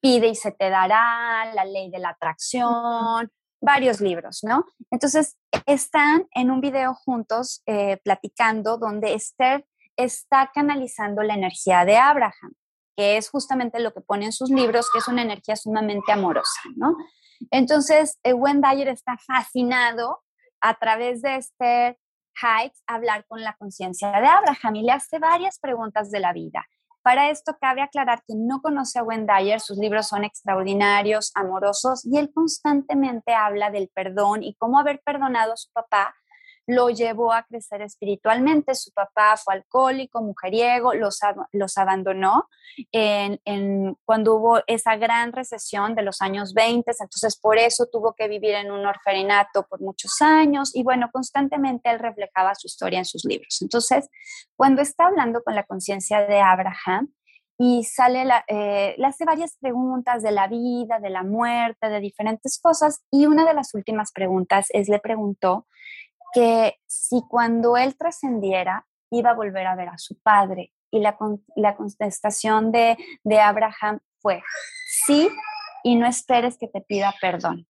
[0.00, 4.64] Pide y se te dará, La ley de la atracción, varios libros, ¿no?
[4.90, 9.66] Entonces, están en un video juntos eh, platicando donde Esther
[10.04, 12.54] está canalizando la energía de Abraham,
[12.96, 16.60] que es justamente lo que pone en sus libros, que es una energía sumamente amorosa,
[16.76, 16.96] ¿no?
[17.50, 20.22] Entonces, eh, Dyer está fascinado
[20.60, 21.98] a través de este
[22.42, 26.64] Heights hablar con la conciencia de Abraham y le hace varias preguntas de la vida.
[27.02, 32.18] Para esto cabe aclarar que no conoce a Dyer, sus libros son extraordinarios, amorosos y
[32.18, 36.14] él constantemente habla del perdón y cómo haber perdonado a su papá
[36.70, 38.74] lo llevó a crecer espiritualmente.
[38.74, 41.18] Su papá fue alcohólico, mujeriego, los,
[41.52, 42.48] los abandonó
[44.04, 48.54] cuando hubo esa gran recesión de los años 20, entonces por eso tuvo que vivir
[48.54, 53.24] en un orferinato por muchos años y bueno, constantemente él reflejaba su historia en sus
[53.24, 53.60] libros.
[53.60, 54.08] Entonces,
[54.56, 57.12] cuando está hablando con la conciencia de Abraham,
[57.62, 62.00] y sale, la, eh, le hace varias preguntas de la vida, de la muerte, de
[62.00, 63.04] diferentes cosas.
[63.10, 65.66] Y una de las últimas preguntas es, le preguntó
[66.32, 70.72] que si cuando él trascendiera iba a volver a ver a su padre.
[70.92, 71.16] Y la,
[71.56, 74.42] la contestación de, de Abraham fue,
[74.88, 75.28] sí,
[75.84, 77.66] y no esperes que te pida perdón.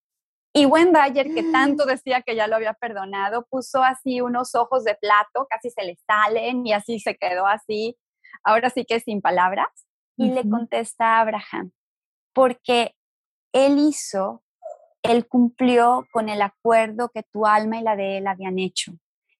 [0.53, 4.95] Y Wendayer, que tanto decía que ya lo había perdonado, puso así unos ojos de
[4.95, 7.97] plato, casi se le salen y así se quedó así,
[8.43, 9.69] ahora sí que sin palabras,
[10.17, 11.71] y le contesta a Abraham,
[12.33, 12.95] porque
[13.53, 14.43] él hizo
[15.03, 18.93] él cumplió con el acuerdo que tu alma y la de él habían hecho.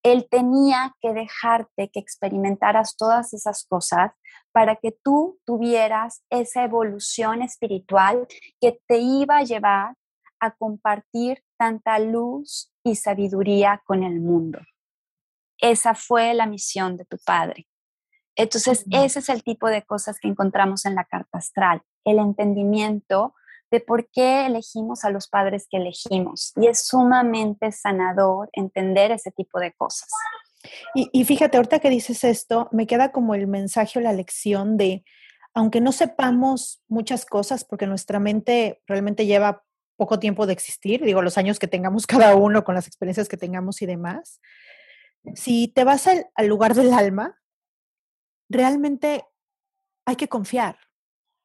[0.03, 4.11] Él tenía que dejarte que experimentaras todas esas cosas
[4.51, 8.27] para que tú tuvieras esa evolución espiritual
[8.59, 9.95] que te iba a llevar
[10.39, 14.59] a compartir tanta luz y sabiduría con el mundo.
[15.59, 17.67] Esa fue la misión de tu padre.
[18.35, 23.35] Entonces, ese es el tipo de cosas que encontramos en la carta astral, el entendimiento
[23.71, 26.51] de por qué elegimos a los padres que elegimos.
[26.57, 30.09] Y es sumamente sanador entender ese tipo de cosas.
[30.93, 35.03] Y, fíjate, ahorita que dices esto, me queda como el mensaje la lección de,
[35.55, 39.63] aunque no sepamos muchas cosas, porque nuestra mente realmente lleva
[39.97, 43.37] poco tiempo de existir, digo, los años que tengamos cada uno con las experiencias que
[43.37, 44.39] tengamos y demás,
[45.35, 47.39] si te vas al, lugar del alma,
[48.49, 49.23] realmente
[50.05, 50.77] hay que confiar.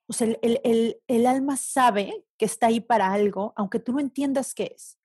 [0.09, 4.55] O sea, el, el, alma sabe que está ahí para algo, aunque tú no entiendas
[4.55, 4.99] qué es.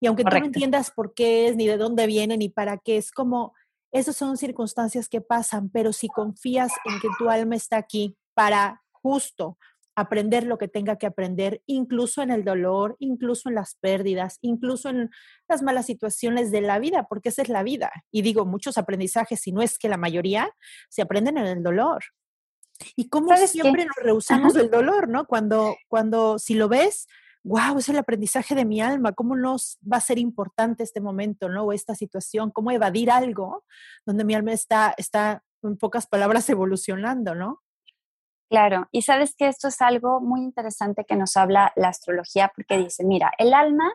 [0.00, 2.96] Y aunque tú no entiendas por qué es, ni de dónde viene, ni para qué,
[2.96, 3.54] es como,
[3.90, 8.82] esas son circunstancias que pasan, pero si confías en que tu alma está aquí para
[8.90, 9.58] justo
[9.96, 14.88] aprender lo que tenga que aprender, incluso en el dolor, incluso en las pérdidas, incluso
[14.88, 15.10] en
[15.48, 17.90] las malas situaciones de la vida, porque esa es la vida.
[18.10, 20.50] Y digo, muchos aprendizajes, si no es que la mayoría,
[20.88, 22.02] se aprenden en el dolor.
[22.96, 25.26] Y como siempre nos rehusamos del dolor, ¿no?
[25.26, 27.06] Cuando, cuando, si lo ves,
[27.44, 31.48] wow, es el aprendizaje de mi alma, cómo nos va a ser importante este momento,
[31.48, 31.64] ¿no?
[31.64, 33.64] O esta situación, cómo evadir algo
[34.06, 37.62] donde mi alma está, está en pocas palabras, evolucionando, ¿no?
[38.50, 42.78] Claro, y sabes que esto es algo muy interesante que nos habla la astrología porque
[42.78, 43.92] dice, mira, el alma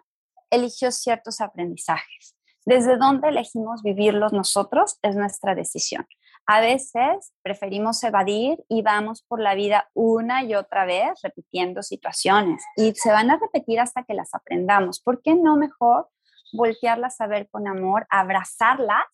[0.49, 2.35] eligió ciertos aprendizajes.
[2.65, 6.07] Desde dónde elegimos vivirlos nosotros es nuestra decisión.
[6.51, 12.63] A veces preferimos evadir y vamos por la vida una y otra vez repitiendo situaciones
[12.75, 14.99] y se van a repetir hasta que las aprendamos.
[14.99, 16.09] ¿Por qué no mejor
[16.51, 19.05] voltearlas a ver con amor, abrazarlas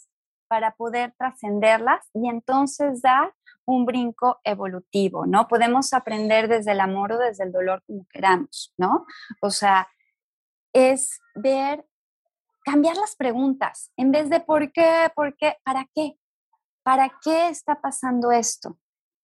[0.48, 3.34] para poder trascenderlas y entonces dar
[3.66, 5.50] un brinco evolutivo, ¿no?
[5.50, 9.06] Podemos aprender desde el amor o desde el dolor como queramos, ¿no?
[9.42, 9.90] O sea,
[10.72, 11.86] es ver,
[12.64, 16.18] cambiar las preguntas, en vez de por qué, por qué, para qué,
[16.86, 18.78] para qué está pasando esto,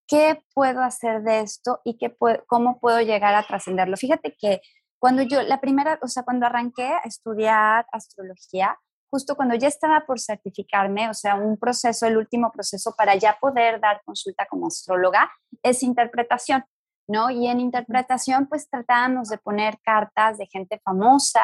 [0.08, 3.96] qué puedo hacer de esto y qué cómo puedo llegar a trascenderlo.
[3.98, 4.62] Fíjate que
[5.00, 8.80] cuando yo, la primera, o sea, cuando arranqué a estudiar astrología,
[9.12, 13.38] justo cuando ya estaba por certificarme, o sea, un proceso, el último proceso para ya
[13.40, 16.64] poder dar consulta como astróloga, es interpretación,
[17.08, 17.30] ¿no?
[17.30, 21.44] Y en interpretación, pues tratábamos de poner cartas de gente famosa.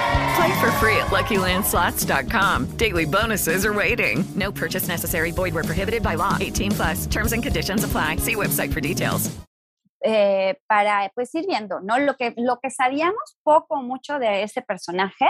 [0.35, 2.77] Play for free at LuckyLandSlots.com.
[2.77, 4.23] Daily bonuses are waiting.
[4.35, 5.31] No purchase necessary.
[5.31, 6.37] Void where prohibited by law.
[6.39, 7.07] 18 plus.
[7.07, 8.17] Terms and conditions apply.
[8.17, 9.29] See website for details.
[10.03, 11.99] Eh, para pues ir viendo, ¿no?
[11.99, 15.29] Lo que, lo que sabíamos poco o mucho de ese personaje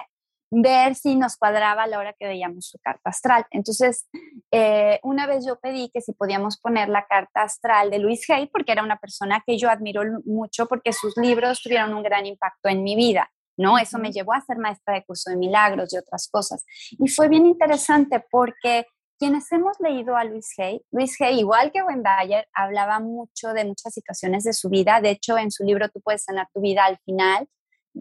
[0.51, 3.45] ver si nos cuadraba a la hora que veíamos su carta astral.
[3.51, 4.07] Entonces,
[4.51, 8.47] eh, una vez yo pedí que si podíamos poner la carta astral de Luis Hay,
[8.47, 12.67] porque era una persona que yo admiro mucho porque sus libros tuvieron un gran impacto
[12.67, 13.31] en mi vida.
[13.57, 13.77] ¿No?
[13.77, 16.63] Eso me llevó a ser maestra de curso de milagros y otras cosas.
[16.91, 18.85] Y fue bien interesante porque
[19.21, 23.93] quienes hemos leído a Luis Hay, Luis Hay, igual que Wendayer, hablaba mucho de muchas
[23.93, 24.99] situaciones de su vida.
[24.99, 27.47] De hecho, en su libro Tú puedes sanar tu vida al final,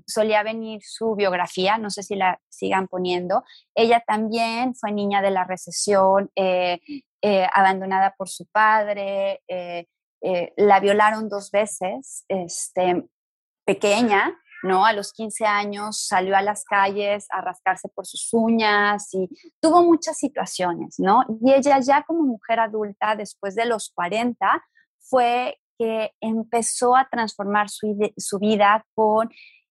[0.07, 3.45] solía venir su biografía, no sé si la sigan poniendo.
[3.75, 6.81] Ella también fue niña de la recesión, eh,
[7.21, 9.87] eh, abandonada por su padre, eh,
[10.57, 13.05] la violaron dos veces, este,
[13.67, 14.85] pequeña, ¿no?
[14.85, 19.29] A los 15 años salió a las calles a rascarse por sus uñas y
[19.61, 21.25] tuvo muchas situaciones, ¿no?
[21.43, 24.63] Y ella ya como mujer adulta, después de los 40,
[24.99, 29.31] fue que empezó a transformar su, su vida con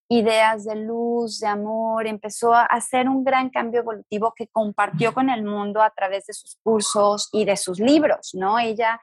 [0.09, 5.29] ideas de luz, de amor, empezó a hacer un gran cambio evolutivo que compartió con
[5.29, 8.57] el mundo a través de sus cursos y de sus libros, ¿no?
[8.57, 8.99] Ella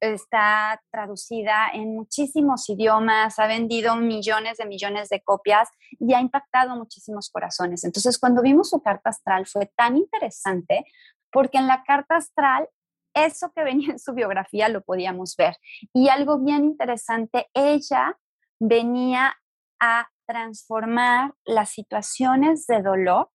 [0.00, 5.68] está traducida en muchísimos idiomas, ha vendido millones de millones de copias
[5.98, 7.84] y ha impactado muchísimos corazones.
[7.84, 10.84] Entonces, cuando vimos su carta astral fue tan interesante
[11.32, 12.68] porque en la carta astral
[13.14, 15.56] eso que venía en su biografía lo podíamos ver.
[15.92, 18.18] Y algo bien interesante, ella
[18.60, 19.34] venía
[19.80, 23.30] a transformar las situaciones de dolor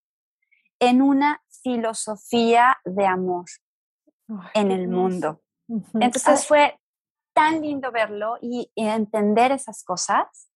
[0.79, 3.45] en una filosofía de amor
[4.53, 5.41] en el mundo.
[5.67, 6.79] Entonces fue
[7.33, 10.49] tan lindo verlo y, entender esas cosas.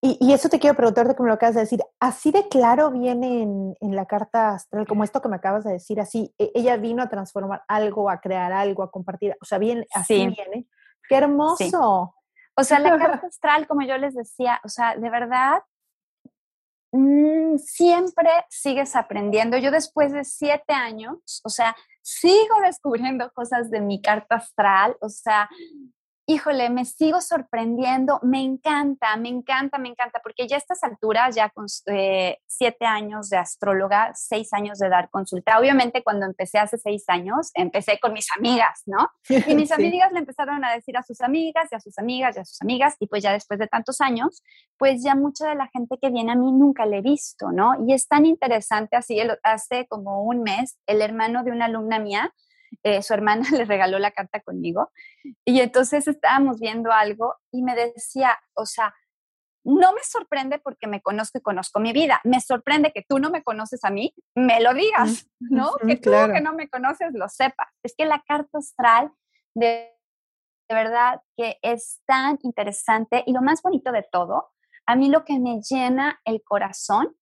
[0.00, 1.80] Y, eso te quiero preguntar de cómo lo acabas de decir.
[1.98, 6.00] ¿Así de claro viene en, la carta astral, como esto que me acabas de decir?
[6.00, 9.36] Así, e, ella vino a transformar algo, a crear algo, a compartir.
[9.40, 10.66] O sea, bien, así viene.
[11.08, 12.14] ¡Qué hermoso!
[12.56, 15.62] O sea, la carta astral, como yo les decía, o sea, de verdad,
[16.92, 19.56] mm, siempre sigues aprendiendo.
[19.56, 21.74] Yo después de siete años, o sea,
[22.04, 25.48] sigo descubriendo cosas de mi carta astral, o sea,
[26.26, 31.34] híjole, me sigo sorprendiendo, me encanta, me encanta, me encanta, porque ya a estas alturas,
[31.34, 36.58] ya con eh, siete años de astróloga, seis años de dar consulta, obviamente cuando empecé
[36.58, 39.08] hace seis años, empecé con mis amigas, ¿no?
[39.46, 42.40] Y mis amigas le empezaron a decir a sus amigas y a sus amigas y
[42.40, 44.42] a sus amigas, y pues ya después de tantos años,
[44.78, 47.74] pues ya mucha de la gente que viene a mí nunca le he visto, ¿no?
[47.86, 52.32] Y es tan interesante, así, hace como un mes, el hermano de una alumna mía,
[52.82, 54.90] eh, su hermana le regaló la carta conmigo
[55.44, 58.94] y entonces estábamos viendo algo y me decía, o sea,
[59.64, 63.30] no me sorprende porque me conozco y conozco mi vida, me sorprende que tú no
[63.30, 65.72] me conoces a mí, me lo digas, ¿no?
[65.86, 67.68] que tú que no me conoces lo sepas.
[67.82, 69.10] Es que la carta astral
[69.54, 69.90] de,
[70.68, 74.52] de verdad que es tan interesante y lo más bonito de todo,
[74.86, 77.16] a mí lo que me llena el corazón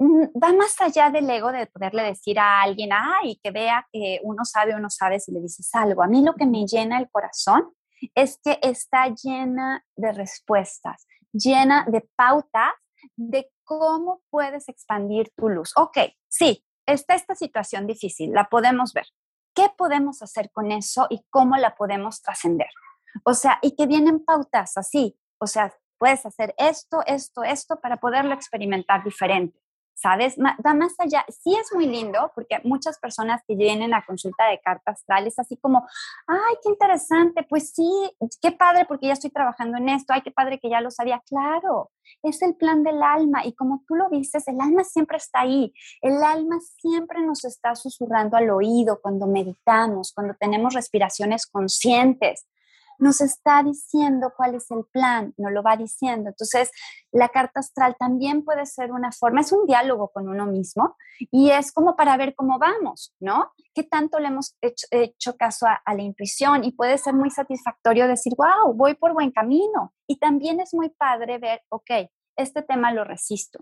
[0.00, 4.44] va más allá del ego de poderle decir a alguien, ay, que vea que uno
[4.44, 6.02] sabe, uno sabe si le dices algo.
[6.02, 7.74] A mí lo que me llena el corazón
[8.14, 12.72] es que está llena de respuestas, llena de pautas
[13.16, 15.72] de cómo puedes expandir tu luz.
[15.76, 15.98] Ok,
[16.28, 19.06] sí, está esta situación difícil, la podemos ver.
[19.54, 22.70] ¿Qué podemos hacer con eso y cómo la podemos trascender?
[23.24, 27.98] O sea, y que vienen pautas así, o sea, puedes hacer esto, esto, esto para
[27.98, 29.60] poderlo experimentar diferente.
[29.94, 30.36] ¿Sabes?
[30.38, 31.24] Va más allá.
[31.28, 35.38] Sí es muy lindo porque muchas personas que vienen a consulta de carta astral es
[35.38, 35.86] así como,
[36.26, 37.90] ay, qué interesante, pues sí,
[38.40, 41.22] qué padre porque ya estoy trabajando en esto, ay, qué padre que ya lo sabía.
[41.26, 41.90] Claro,
[42.22, 45.72] es el plan del alma y como tú lo dices, el alma siempre está ahí.
[46.00, 52.46] El alma siempre nos está susurrando al oído cuando meditamos, cuando tenemos respiraciones conscientes
[53.00, 56.30] nos está diciendo cuál es el plan, nos lo va diciendo.
[56.30, 56.70] Entonces,
[57.10, 60.96] la carta astral también puede ser una forma, es un diálogo con uno mismo
[61.30, 63.52] y es como para ver cómo vamos, ¿no?
[63.74, 66.64] ¿Qué tanto le hemos hecho, caso a, a la intuición?
[66.64, 69.92] Y puede ser muy satisfactorio decir, wow, voy por buen camino.
[70.06, 71.90] Y también es muy padre ver, ok,
[72.36, 73.60] este tema lo resisto,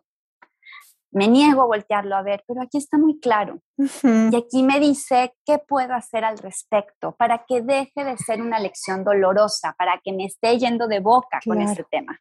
[1.10, 3.60] me niego a voltearlo a ver, pero aquí está muy claro.
[3.76, 8.58] Y aquí me dice qué puedo hacer al respecto para que deje de ser una
[8.58, 12.20] lección dolorosa, para que me esté yendo de boca con ese tema.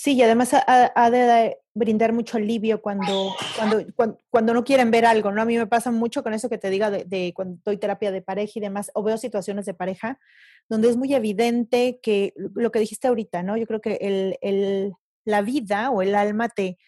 [0.00, 3.84] Sí, y además ha, de brindar mucho alivio cuando, cuando,
[4.30, 5.42] cuando, no quieren ver algo, ¿no?
[5.42, 8.22] A mí me pasa mucho con eso que te diga de, cuando doy terapia de
[8.22, 10.20] pareja y demás, o veo situaciones de pareja,
[10.68, 13.56] donde es muy evidente que lo que dijiste ahorita, ¿no?
[13.56, 14.92] Yo creo que el, el,
[15.24, 16.78] la vida o el alma te,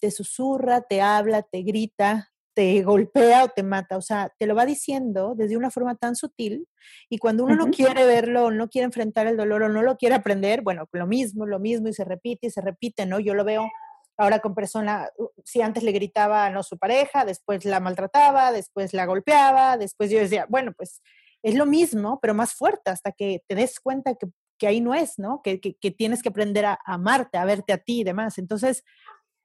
[0.00, 3.96] te susurra, te habla, te grita, te golpea o te mata.
[3.96, 6.66] O sea, te lo va diciendo desde una forma tan sutil
[7.08, 10.14] y cuando uno no quiere verlo, no quiere enfrentar el dolor o no lo quiere
[10.14, 13.20] aprender, bueno, lo mismo, lo mismo y se repite y se repite, ¿no?
[13.20, 13.68] Yo lo veo
[14.16, 15.08] ahora con persona,
[15.44, 20.10] si antes le gritaba a no su pareja, después la maltrataba, después la golpeaba, después
[20.10, 21.00] yo decía, bueno, pues
[21.42, 25.18] es lo mismo, pero más fuerte hasta que te des cuenta que, ahí no es,
[25.18, 25.40] ¿no?
[25.42, 28.36] Que, que, tienes que aprender a amarte, a verte a ti y demás.
[28.36, 28.84] Entonces,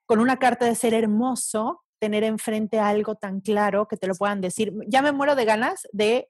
[0.06, 4.42] con una carta de ser hermoso, tener enfrente algo tan claro que te lo puedan
[4.42, 4.74] decir.
[4.88, 6.30] Ya me muero de ganas de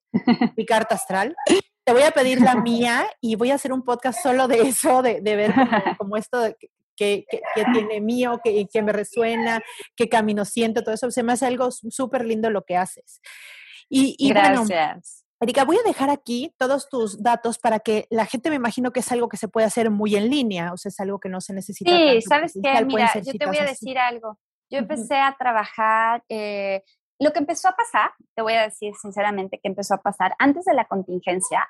[0.55, 1.36] mi carta astral.
[1.84, 5.01] Te voy a pedir la mía y voy a hacer un podcast solo de eso,
[5.01, 5.53] de, ver
[5.97, 6.39] como, esto
[6.95, 7.26] que,
[7.73, 9.61] tiene mío, que, que me resuena,
[9.95, 11.11] qué camino siento, todo eso.
[11.11, 13.21] Se me hace algo súper lindo lo que haces.
[13.89, 15.24] Y, Gracias.
[15.46, 19.02] Erika, voy a dejar aquí todos tus datos para que la gente me imagino que
[19.02, 21.39] es algo que se puede hacer muy en línea, o sea, es algo que no
[21.39, 21.91] se necesita.
[21.91, 24.39] Sí, sabes qué, mira, yo te voy a decir algo.
[24.72, 26.82] Yo empecé a trabajar, eh,
[27.20, 30.66] lo que empezó a pasar, te voy a decir sinceramente que empezó a pasar antes
[30.66, 31.70] de la contingencia,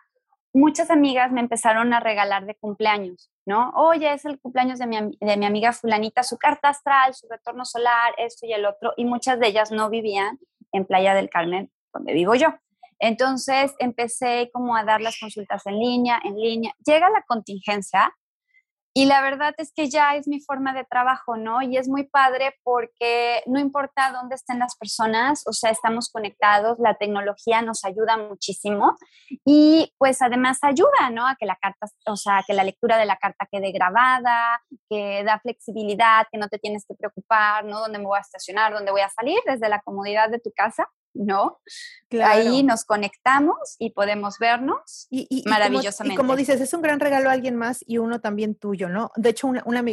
[0.54, 3.72] muchas amigas me empezaron a regalar de cumpleaños, ¿no?
[3.76, 7.66] Oye, es el cumpleaños de mi, de mi amiga fulanita, su carta astral, su retorno
[7.66, 10.40] solar, esto y el otro, y muchas de ellas no vivían
[10.72, 12.56] en Playa del Carmen, donde vivo yo.
[13.00, 16.74] Entonces empecé como a dar las consultas en línea, en línea.
[16.86, 18.14] Llega la contingencia
[18.98, 21.62] y la verdad es que ya es mi forma de trabajo, ¿no?
[21.62, 26.80] Y es muy padre porque no importa dónde estén las personas, o sea, estamos conectados,
[26.80, 28.96] la tecnología nos ayuda muchísimo
[29.44, 31.28] y pues además ayuda, ¿no?
[31.28, 35.26] A que la carta, o sea, que la lectura de la carta quede grabada, que
[35.26, 37.82] da flexibilidad, que no te tienes que preocupar, ¿no?
[37.82, 38.72] ¿Dónde me voy a estacionar?
[38.72, 39.40] ¿Dónde voy a salir?
[39.46, 40.88] Desde la comodidad de tu casa.
[41.16, 41.60] ¿No?
[42.24, 46.16] Ahí nos conectamos y podemos vernos y, maravillosamente.
[46.18, 48.90] Como, y como dices, es un gran regalo a alguien más y uno también tuyo,
[48.90, 49.12] ¿no?
[49.16, 49.84] De hecho, una, una,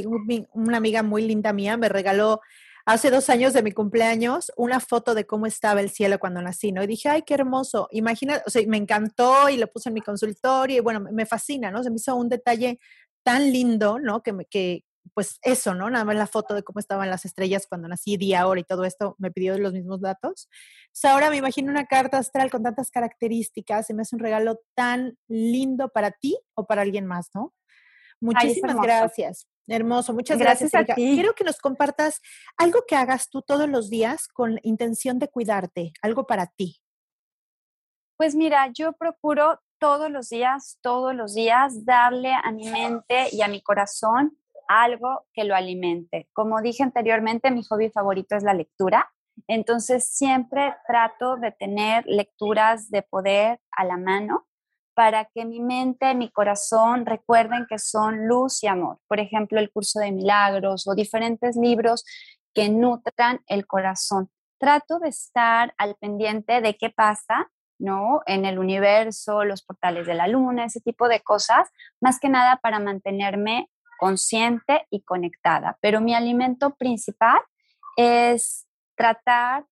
[0.53, 2.41] una amiga muy linda mía me regaló
[2.85, 6.73] hace dos años de mi cumpleaños una foto de cómo estaba el cielo cuando nací,
[6.73, 6.83] ¿no?
[6.83, 7.89] Y dije, ay, qué hermoso.
[7.93, 11.70] Imagina, o sea, me encantó y lo puse en mi consultorio y bueno, me fascina,
[11.70, 11.83] ¿no?
[11.83, 12.79] Se me hizo un detalle
[13.23, 14.23] tan lindo, ¿no?
[14.23, 15.90] Que, me, que, pues eso, ¿no?
[15.90, 18.84] Nada más la foto de cómo estaban las estrellas cuando nací, día, hora y todo
[18.84, 20.48] esto, me pidió los mismos datos.
[21.05, 25.18] ahora me imagino una carta astral con tantas características, se me hace un regalo tan
[25.28, 27.53] lindo para ti o para alguien más, ¿no?
[28.20, 29.48] Muchísimas gracias.
[29.66, 30.72] Hermoso, muchas gracias.
[30.72, 31.14] gracias a ti.
[31.14, 32.20] Quiero que nos compartas
[32.57, 36.80] algo que hagas tú todos los días con intención de cuidarte, algo para ti.
[38.16, 43.42] Pues mira, yo procuro todos los días, todos los días darle a mi mente y
[43.42, 44.38] a mi corazón
[44.68, 46.28] algo que lo alimente.
[46.32, 49.12] Como dije anteriormente, mi hobby favorito es la lectura.
[49.46, 54.46] Entonces siempre trato de tener lecturas de poder a la mano
[54.94, 58.98] para que mi mente, mi corazón recuerden que son luz y amor.
[59.08, 62.04] Por ejemplo, el curso de milagros o diferentes libros
[62.54, 64.30] que nutran el corazón.
[64.58, 68.20] Trato de estar al pendiente de qué pasa, ¿no?
[68.26, 72.58] En el universo, los portales de la luna, ese tipo de cosas, más que nada
[72.62, 73.68] para mantenerme
[74.03, 75.78] consciente y conectada.
[75.80, 77.40] Pero mi alimento principal
[77.96, 79.64] es tratar,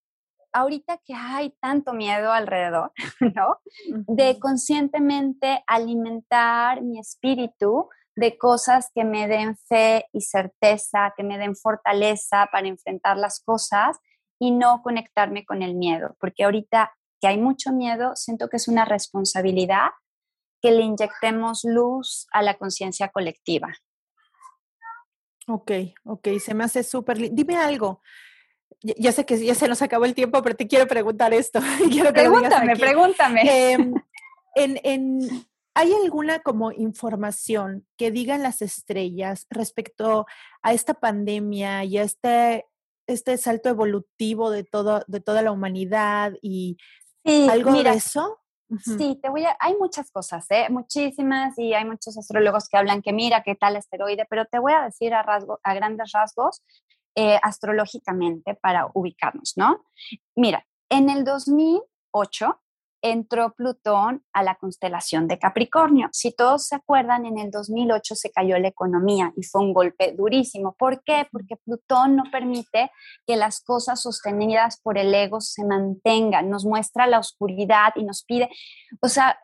[0.52, 2.92] ahorita que hay tanto miedo alrededor,
[3.34, 3.58] ¿no?
[4.06, 11.36] De conscientemente alimentar mi espíritu de cosas que me den fe y certeza, que me
[11.36, 13.98] den fortaleza para enfrentar las cosas
[14.38, 18.68] y no conectarme con el miedo, porque ahorita que hay mucho miedo, siento que es
[18.68, 19.88] una responsabilidad
[20.62, 23.72] que le inyectemos luz a la conciencia colectiva.
[25.46, 25.70] Ok,
[26.04, 27.34] ok, se me hace súper lindo.
[27.36, 28.02] Dime algo.
[28.82, 31.60] Ya, sé que ya se nos acabó el tiempo, pero te quiero preguntar esto.
[31.90, 33.72] quiero que pregúntame, pregúntame.
[33.72, 33.94] Em,
[34.54, 35.18] en, en,
[35.74, 40.26] ¿Hay alguna como información que digan las estrellas respecto
[40.62, 42.66] a esta pandemia y a este,
[43.06, 46.76] este salto evolutivo de, todo, de toda la humanidad y
[47.24, 48.40] algo de eso?
[48.78, 50.68] Sí, te voy a, hay muchas cosas, ¿eh?
[50.70, 54.72] muchísimas, y hay muchos astrólogos que hablan que mira qué tal asteroide, pero te voy
[54.72, 56.62] a decir a, rasgo, a grandes rasgos
[57.16, 59.84] eh, astrológicamente para ubicarnos, ¿no?
[60.36, 62.60] Mira, en el 2008
[63.02, 66.08] entró Plutón a la constelación de Capricornio.
[66.12, 70.12] Si todos se acuerdan, en el 2008 se cayó la economía y fue un golpe
[70.12, 70.74] durísimo.
[70.78, 71.26] ¿Por qué?
[71.30, 72.90] Porque Plutón no permite
[73.26, 78.24] que las cosas sostenidas por el ego se mantengan, nos muestra la oscuridad y nos
[78.24, 78.48] pide,
[79.00, 79.38] o sea,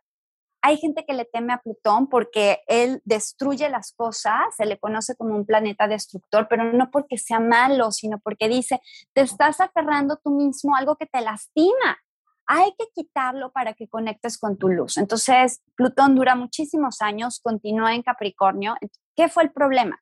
[0.63, 5.15] hay gente que le teme a Plutón porque él destruye las cosas, se le conoce
[5.15, 8.81] como un planeta destructor, pero no porque sea malo, sino porque dice,
[9.13, 11.99] te estás aferrando tú mismo a algo que te lastima
[12.47, 14.97] hay que quitarlo para que conectes con tu luz.
[14.97, 18.77] Entonces, Plutón dura muchísimos años, continúa en Capricornio.
[19.15, 20.01] ¿Qué fue el problema?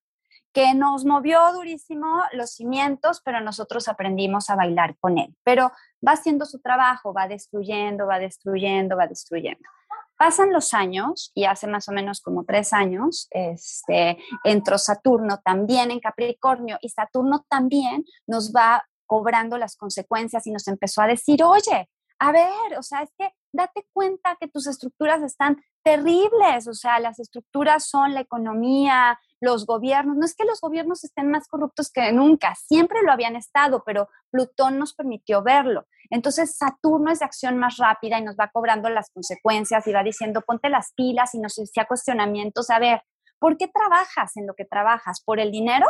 [0.53, 5.35] Que nos movió durísimo los cimientos, pero nosotros aprendimos a bailar con él.
[5.43, 5.73] Pero
[6.07, 9.69] va haciendo su trabajo, va destruyendo, va destruyendo, va destruyendo.
[10.17, 15.91] Pasan los años y hace más o menos como tres años este, entró Saturno también
[15.91, 21.43] en Capricornio y Saturno también nos va cobrando las consecuencias y nos empezó a decir,
[21.43, 21.89] oye,
[22.19, 26.99] a ver, o sea, es que date cuenta que tus estructuras están terribles, o sea,
[26.99, 31.91] las estructuras son la economía, los gobiernos, no es que los gobiernos estén más corruptos
[31.93, 35.87] que nunca, siempre lo habían estado, pero Plutón nos permitió verlo.
[36.11, 40.03] Entonces, Saturno es de acción más rápida y nos va cobrando las consecuencias y va
[40.03, 43.03] diciendo, ponte las pilas y nos decía cuestionamientos, a ver,
[43.39, 45.23] ¿por qué trabajas en lo que trabajas?
[45.25, 45.87] ¿Por el dinero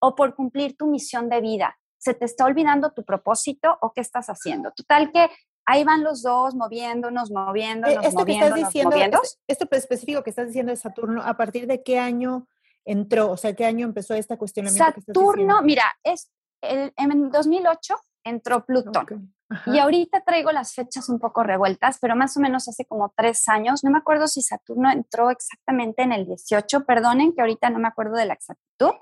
[0.00, 1.78] o por cumplir tu misión de vida?
[1.98, 4.72] ¿Se te está olvidando tu propósito o qué estás haciendo?
[4.72, 5.30] Total que
[5.66, 10.46] ahí van los dos moviéndonos, moviéndonos, esto moviéndonos, que estás diciendo, Esto específico que estás
[10.46, 12.48] diciendo de Saturno, ¿a partir de qué año
[12.84, 13.30] entró?
[13.30, 15.00] O sea, ¿qué año empezó este cuestionamiento?
[15.06, 16.30] Saturno, mira, es
[16.62, 19.34] en 2008 entró Plutón.
[19.66, 23.48] Y ahorita traigo las fechas un poco revueltas, pero más o menos hace como tres
[23.48, 27.78] años, no me acuerdo si Saturno entró exactamente en el 18, perdonen que ahorita no
[27.78, 28.92] me acuerdo de la exactitud,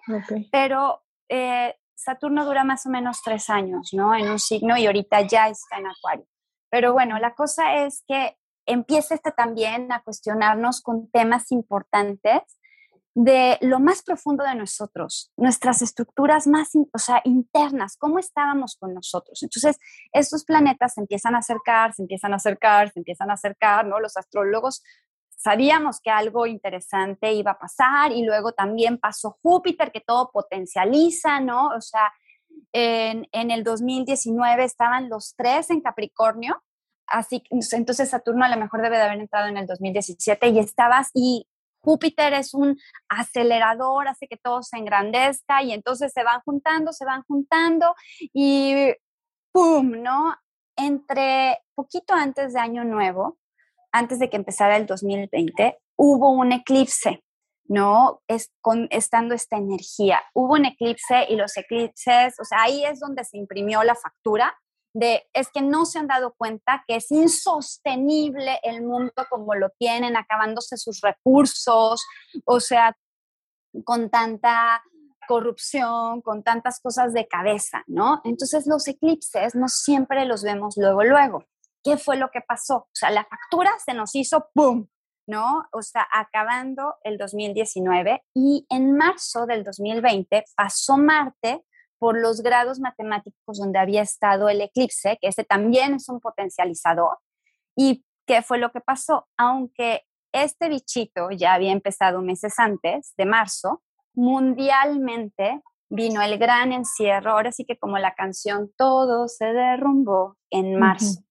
[0.51, 4.15] pero eh, Saturno dura más o menos tres años, ¿no?
[4.15, 6.27] En un signo y ahorita ya está en Acuario.
[6.71, 12.43] Pero bueno, la cosa es que empieza este también a cuestionarnos con temas importantes
[13.14, 18.95] de lo más profundo de nosotros, nuestras estructuras más, o sea, internas, cómo estábamos con
[18.95, 19.43] nosotros.
[19.43, 19.79] Entonces,
[20.12, 23.99] estos planetas se empiezan a acercar, se empiezan a acercar, se empiezan a acercar, ¿no?
[23.99, 24.83] Los astrólogos
[25.37, 31.41] sabíamos que algo interesante iba a pasar y luego también pasó Júpiter, que todo potencializa,
[31.41, 31.68] ¿no?
[31.68, 32.12] O sea,
[32.73, 36.62] en, en el 2019 estaban los tres en Capricornio,
[37.07, 37.43] así
[37.73, 41.47] entonces Saturno a lo mejor debe de haber entrado en el 2017 y estabas y
[41.83, 42.77] Júpiter es un
[43.09, 47.95] acelerador, hace que todo se engrandezca y entonces se van juntando, se van juntando
[48.33, 48.93] y
[49.53, 50.03] ¡pum!
[50.03, 50.37] ¿no?
[50.77, 53.39] Entre poquito antes de Año Nuevo,
[53.93, 57.23] antes de que empezara el 2020, hubo un eclipse,
[57.71, 58.21] ¿no?
[58.27, 60.21] Es con, estando esta energía.
[60.35, 64.59] Hubo un eclipse y los eclipses, o sea, ahí es donde se imprimió la factura
[64.93, 69.71] de es que no se han dado cuenta que es insostenible el mundo como lo
[69.79, 72.05] tienen, acabándose sus recursos,
[72.45, 72.97] o sea,
[73.85, 74.83] con tanta
[75.29, 78.21] corrupción, con tantas cosas de cabeza, ¿no?
[78.25, 81.45] Entonces los eclipses no siempre los vemos luego, luego.
[81.85, 82.79] ¿Qué fue lo que pasó?
[82.79, 84.89] O sea, la factura se nos hizo ¡pum!
[85.31, 85.64] ¿No?
[85.72, 91.64] O sea, acabando el 2019 y en marzo del 2020 pasó Marte
[91.99, 97.18] por los grados matemáticos donde había estado el eclipse, que ese también es un potencializador.
[97.76, 99.28] ¿Y qué fue lo que pasó?
[99.37, 100.03] Aunque
[100.33, 103.83] este bichito ya había empezado meses antes, de marzo,
[104.14, 110.78] mundialmente vino el gran encierro, ahora sí que como la canción Todo se derrumbó en
[110.78, 111.22] marzo,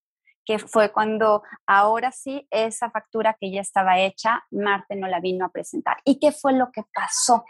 [0.50, 5.46] que fue cuando ahora sí esa factura que ya estaba hecha, Marte no la vino
[5.46, 5.98] a presentar.
[6.04, 7.46] ¿Y qué fue lo que pasó?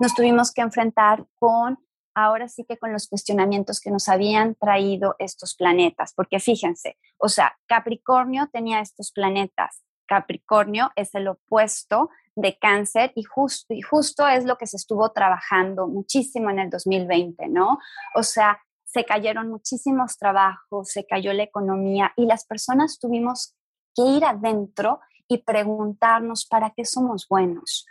[0.00, 1.78] Nos tuvimos que enfrentar con
[2.16, 7.28] ahora sí que con los cuestionamientos que nos habían traído estos planetas, porque fíjense, o
[7.28, 14.26] sea, Capricornio tenía estos planetas, Capricornio es el opuesto de cáncer y justo, y justo
[14.26, 17.78] es lo que se estuvo trabajando muchísimo en el 2020, ¿no?
[18.16, 18.60] O sea,
[18.92, 23.54] se cayeron muchísimos trabajos, se cayó la economía y las personas tuvimos
[23.94, 27.86] que ir adentro y preguntarnos para qué somos buenos,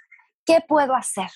[0.46, 1.30] qué puedo hacer,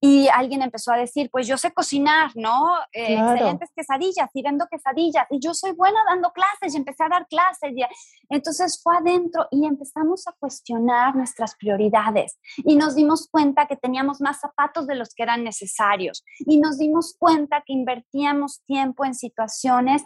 [0.00, 2.70] y alguien empezó a decir, pues yo sé cocinar, ¿no?
[2.92, 7.08] Eh, excelentes quesadillas y vendo quesadillas y yo soy buena dando clases y empecé a
[7.08, 7.72] dar clases.
[7.76, 7.84] Y,
[8.30, 14.20] entonces fue adentro y empezamos a cuestionar nuestras prioridades y nos dimos cuenta que teníamos
[14.20, 19.14] más zapatos de los que eran necesarios y nos dimos cuenta que invertíamos tiempo en
[19.14, 20.02] situaciones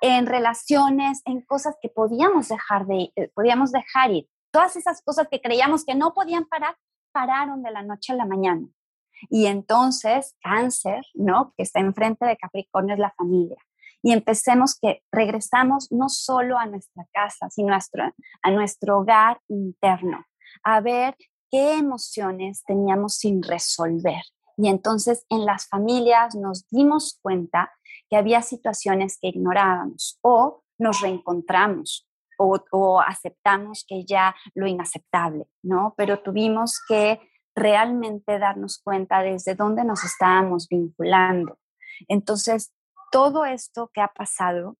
[0.00, 4.26] en relaciones, en cosas que podíamos dejar de eh, podíamos dejar ir.
[4.50, 6.74] Todas esas cosas que creíamos que no podían parar,
[7.12, 8.66] pararon de la noche a la mañana.
[9.30, 11.52] Y entonces, cáncer, ¿no?
[11.56, 13.56] Que está enfrente de Capricornio es la familia.
[14.02, 20.24] Y empecemos que regresamos no solo a nuestra casa, sino a nuestro hogar interno,
[20.62, 21.16] a ver
[21.50, 24.22] qué emociones teníamos sin resolver.
[24.56, 27.72] Y entonces en las familias nos dimos cuenta
[28.08, 32.08] que había situaciones que ignorábamos o nos reencontramos
[32.38, 35.94] o, o, aceptamos que ya lo inaceptable, ¿no?
[35.96, 37.20] Pero tuvimos que
[37.58, 41.58] realmente darnos cuenta desde dónde nos estábamos vinculando.
[42.08, 42.72] Entonces,
[43.10, 44.76] todo esto que ha pasado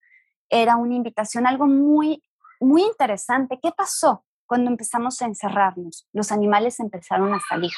[0.48, 2.22] era una invitación, algo muy,
[2.60, 3.58] muy interesante.
[3.62, 6.06] ¿Qué pasó cuando empezamos a encerrarnos?
[6.12, 7.72] Los animales empezaron a salir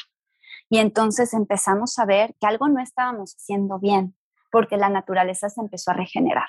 [0.69, 4.17] y entonces empezamos a ver que algo no estábamos haciendo bien
[4.53, 6.49] porque la naturaleza se empezó a regenerar.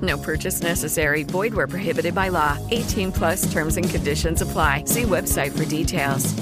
[0.00, 1.24] No purchase necessary.
[1.24, 2.56] Void where prohibited by law.
[2.70, 4.84] 18 plus terms and conditions apply.
[4.86, 6.34] See website for details.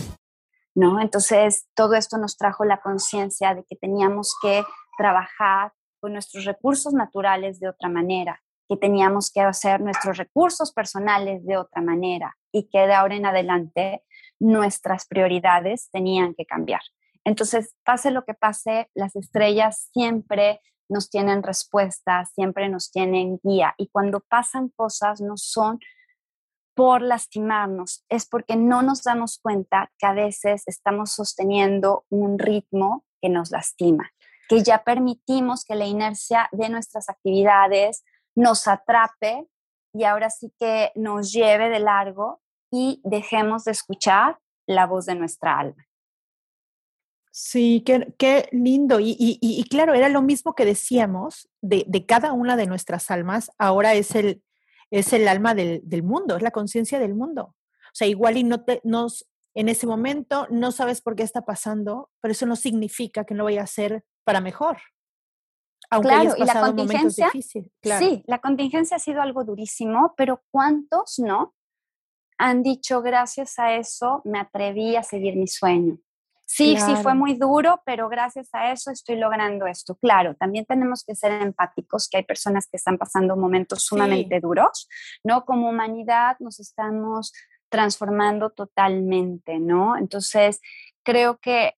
[0.75, 1.01] ¿No?
[1.01, 4.63] Entonces, todo esto nos trajo la conciencia de que teníamos que
[4.97, 11.45] trabajar con nuestros recursos naturales de otra manera, que teníamos que hacer nuestros recursos personales
[11.45, 14.05] de otra manera y que de ahora en adelante
[14.39, 16.83] nuestras prioridades tenían que cambiar.
[17.25, 23.74] Entonces, pase lo que pase, las estrellas siempre nos tienen respuestas, siempre nos tienen guía.
[23.76, 25.78] Y cuando pasan cosas no son
[26.74, 33.05] por lastimarnos, es porque no nos damos cuenta que a veces estamos sosteniendo un ritmo
[33.20, 34.11] que nos lastima,
[34.49, 38.05] que ya permitimos que la inercia de nuestras actividades
[38.36, 39.49] nos atrape
[39.93, 45.16] y ahora sí que nos lleve de largo y dejemos de escuchar la voz de
[45.16, 45.88] nuestra alma.
[47.41, 48.99] Sí, qué, qué lindo.
[48.99, 53.12] Y, y, y, claro, era lo mismo que decíamos de, de, cada una de nuestras
[53.12, 54.43] almas, ahora es el,
[54.91, 57.55] es el alma del, del mundo, es la conciencia del mundo.
[57.55, 61.43] O sea, igual y no te, nos, en ese momento no sabes por qué está
[61.43, 64.78] pasando, pero eso no significa que no vaya a ser para mejor.
[65.91, 67.30] Aunque claro, y la contingencia,
[67.80, 68.05] claro.
[68.05, 71.55] sí, la contingencia ha sido algo durísimo, pero ¿cuántos no
[72.36, 76.01] han dicho gracias a eso me atreví a seguir mi sueño?
[76.51, 76.96] Sí, claro.
[76.96, 79.96] sí, fue muy duro, pero gracias a eso estoy logrando esto.
[79.96, 84.40] Claro, también tenemos que ser empáticos, que hay personas que están pasando momentos sumamente sí.
[84.40, 84.88] duros,
[85.22, 85.44] ¿no?
[85.44, 87.34] Como humanidad nos estamos
[87.68, 89.99] transformando totalmente, ¿no?
[89.99, 90.62] Entonces,
[91.05, 91.74] creo que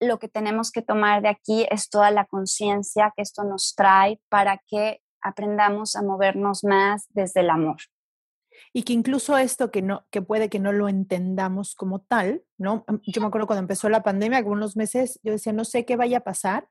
[0.00, 4.20] lo que tenemos que tomar de aquí es toda la conciencia que esto nos trae
[4.28, 7.76] para que aprendamos a movernos más desde el amor
[8.72, 12.84] y que incluso esto que no que puede que no lo entendamos como tal, ¿no?
[13.06, 16.18] Yo me acuerdo cuando empezó la pandemia, algunos meses yo decía, no sé qué vaya
[16.18, 16.68] a pasar,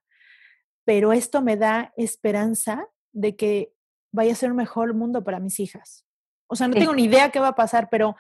[0.86, 3.74] pero esto me da esperanza de que
[4.12, 6.06] vaya a ser un mejor mundo para mis hijas.
[6.48, 6.80] O sea, no sí.
[6.80, 8.16] tengo ni idea qué va a pasar, pero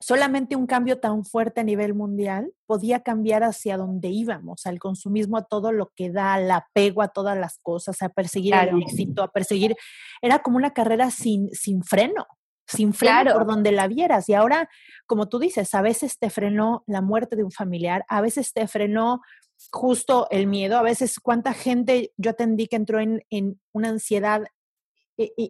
[0.00, 5.36] solamente un cambio tan fuerte a nivel mundial podía cambiar hacia donde íbamos, al consumismo,
[5.36, 8.76] a todo lo que da, al apego a todas las cosas, a perseguir claro.
[8.76, 9.76] el éxito, a perseguir,
[10.22, 12.26] era como una carrera sin, sin freno
[12.68, 13.38] sin freno claro.
[13.38, 14.28] por donde la vieras.
[14.28, 14.68] Y ahora,
[15.06, 18.68] como tú dices, a veces te frenó la muerte de un familiar, a veces te
[18.68, 19.22] frenó
[19.72, 24.44] justo el miedo, a veces cuánta gente yo atendí que entró en, en una ansiedad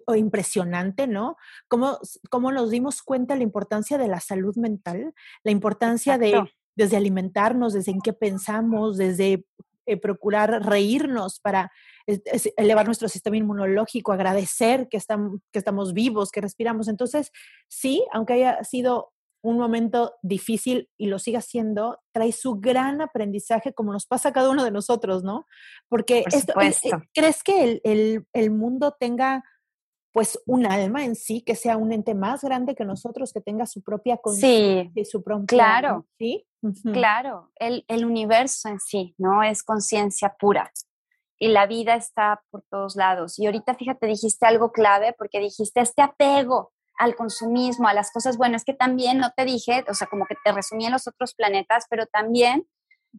[0.07, 1.37] o impresionante, ¿no?
[1.69, 1.99] ¿Cómo,
[2.31, 5.13] ¿Cómo, nos dimos cuenta de la importancia de la salud mental,
[5.45, 6.45] la importancia Exacto.
[6.45, 9.45] de desde alimentarnos, desde en qué pensamos, desde
[9.89, 11.71] eh, procurar reírnos para
[12.57, 16.89] elevar nuestro sistema inmunológico, agradecer que, estamos, que estamos vivos, que respiramos.
[16.89, 17.31] Entonces,
[17.69, 19.13] sí, aunque haya sido
[19.43, 24.33] un momento difícil y lo siga siendo, trae su gran aprendizaje como nos pasa a
[24.33, 25.47] cada uno de nosotros, ¿no?
[25.89, 29.45] Porque Por esto, eh, eh, ¿crees que el, el, el, mundo tenga
[30.13, 33.67] pues un alma en sí, que sea un ente más grande que nosotros, que tenga
[33.67, 35.47] su propia conciencia sí, y su propia...
[35.47, 36.48] Claro, ¿sí?
[36.93, 39.43] Claro, el, el universo en sí, ¿no?
[39.43, 40.73] Es conciencia pura
[41.39, 43.39] y la vida está por todos lados.
[43.39, 48.37] Y ahorita, fíjate, dijiste algo clave porque dijiste este apego al consumismo, a las cosas,
[48.37, 51.07] bueno, es que también no te dije, o sea, como que te resumí en los
[51.07, 52.67] otros planetas, pero también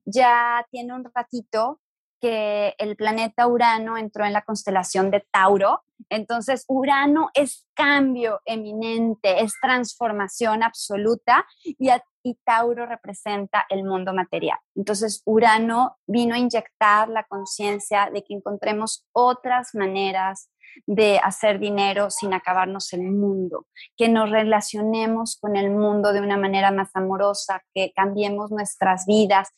[0.05, 1.79] ya tiene un ratito
[2.19, 5.83] que el planeta Urano entró en la constelación de Tauro.
[6.09, 14.13] Entonces, Urano es cambio eminente, es transformación absoluta y, a, y, Tauro representa el mundo
[14.13, 14.57] material.
[14.75, 20.49] Entonces, Urano vino a inyectar la conciencia de que encontremos otras maneras
[20.85, 23.65] de hacer dinero sin acabarnos el mundo,
[23.97, 29.49] que nos relacionemos con el mundo de una manera más amorosa, que cambiemos nuestras vidas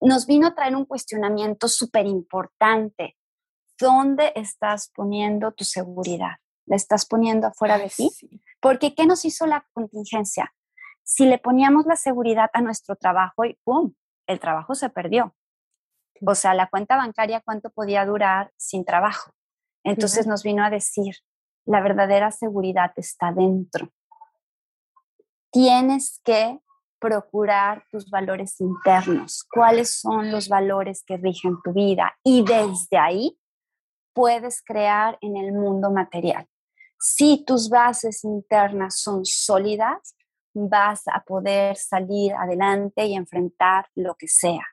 [0.00, 3.16] nos vino a traer un cuestionamiento súper importante.
[3.78, 6.36] ¿Dónde estás poniendo tu seguridad?
[6.66, 8.10] ¿La estás poniendo afuera de ti?
[8.60, 10.52] Porque ¿qué nos hizo la contingencia?
[11.08, 13.94] Si le poníamos la seguridad a nuestro trabajo y ¡pum!
[14.26, 15.34] El trabajo se perdió.
[16.26, 19.32] O sea, la cuenta bancaria, ¿cuánto podía durar sin trabajo?
[19.84, 21.16] Entonces nos vino a decir,
[21.64, 23.88] la verdadera seguridad está dentro.
[25.50, 26.60] Tienes que
[26.98, 33.38] procurar tus valores internos, cuáles son los valores que rigen tu vida y desde ahí
[34.12, 36.46] puedes crear en el mundo material.
[37.00, 40.17] Si tus bases internas son sólidas,
[40.54, 44.66] vas a poder salir adelante y enfrentar lo que sea.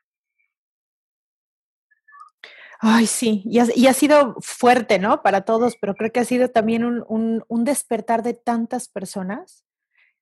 [2.79, 5.23] Ay, sí, y ha, y ha, sido fuerte, ¿no?
[5.23, 9.65] Para todos, pero creo que ha sido también un, un, un despertar de tantas personas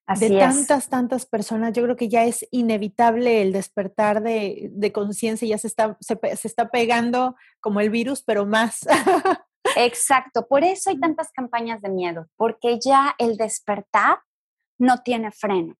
[0.06, 0.40] Así de es.
[0.40, 5.56] tantas, tantas personas, yo creo que ya es inevitable el despertar de, de conciencia, ya
[5.56, 8.80] se está, se, se, está pegando como el virus, pero más.
[9.76, 14.18] Exacto, por eso hay tantas campañas de miedo, porque ya el despertar
[14.78, 15.74] no tiene freno.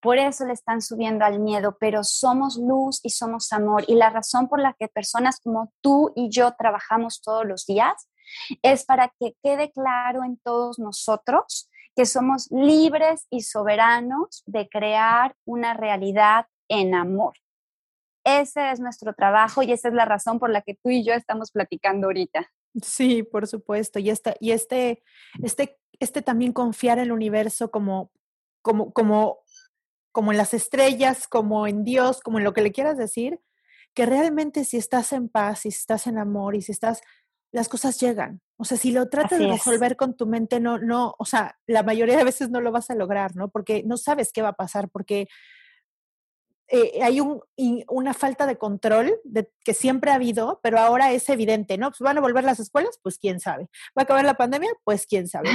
[0.00, 3.84] Por eso le están subiendo al miedo, pero somos luz y somos amor.
[3.86, 8.08] Y la razón por la que personas como tú y yo trabajamos todos los días
[8.62, 15.34] es para que quede claro en todos nosotros que somos libres y soberanos de crear
[15.44, 17.34] una realidad en amor.
[18.24, 21.12] Ese es nuestro trabajo y esa es la razón por la que tú y yo
[21.12, 22.50] estamos platicando ahorita.
[22.82, 23.98] Sí, por supuesto.
[23.98, 25.02] Y, esta, y este,
[25.42, 28.12] este, este también confiar en el universo como,
[28.62, 29.38] como, como,
[30.12, 33.40] como en las estrellas, como en Dios, como en lo que le quieras decir,
[33.94, 37.02] que realmente si estás en paz, si estás en amor y si estás,
[37.52, 38.40] las cosas llegan.
[38.56, 41.82] O sea, si lo tratas de resolver con tu mente, no, no, o sea, la
[41.82, 43.48] mayoría de veces no lo vas a lograr, ¿no?
[43.48, 45.26] Porque no sabes qué va a pasar, porque
[46.72, 47.42] eh, hay un,
[47.88, 51.90] una falta de control de, que siempre ha habido, pero ahora es evidente, ¿no?
[51.90, 53.64] Pues van a volver las escuelas, pues quién sabe.
[53.96, 54.70] ¿Va a acabar la pandemia?
[54.84, 55.50] Pues quién sabe.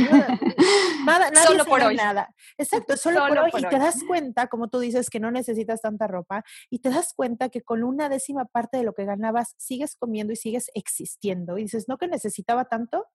[1.06, 1.96] Nada, nadie solo por hoy.
[1.96, 2.34] Nada.
[2.58, 3.52] Exacto, solo, por, hoy.
[3.58, 7.14] y te das cuenta, como tú dices, que no necesitas tanta ropa y te das
[7.16, 11.58] cuenta que con una décima parte de lo que ganabas sigues comiendo y sigues existiendo.
[11.58, 13.08] Y dices, no que necesitaba tanto,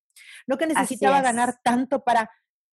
[0.46, 2.30] no que necesitaba ganar tanto para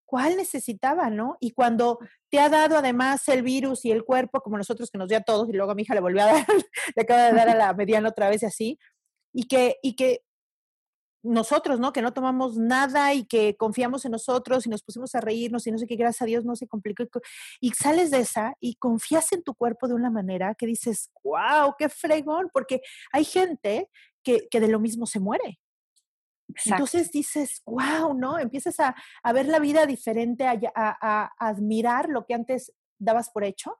[0.08, 1.38] ¿cuál necesitaba, no?
[1.40, 2.00] Y cuando
[2.32, 5.22] te ha dado además el virus y el cuerpo, como nosotros que nos dio a
[5.22, 6.46] todos, y luego a mi hija le volvió a dar,
[6.96, 8.80] le acaba de dar a la mediana otra vez y así,
[9.34, 10.24] y que, y que
[11.24, 11.92] nosotros, ¿no?
[11.92, 15.72] Que no tomamos nada y que confiamos en nosotros y nos pusimos a reírnos y
[15.72, 17.04] no sé qué, gracias a Dios no se complicó.
[17.60, 21.76] Y, sales de esa y confías en tu cuerpo de una manera que dices, wow,
[21.78, 22.82] qué fregón, porque
[23.12, 23.90] hay gente
[24.24, 25.60] que, que de lo mismo se muere.
[26.66, 28.40] Entonces dices, wow, ¿no?
[28.40, 28.96] Empiezas a,
[29.34, 33.80] ver la vida diferente, a, admirar lo que antes dabas por hecho,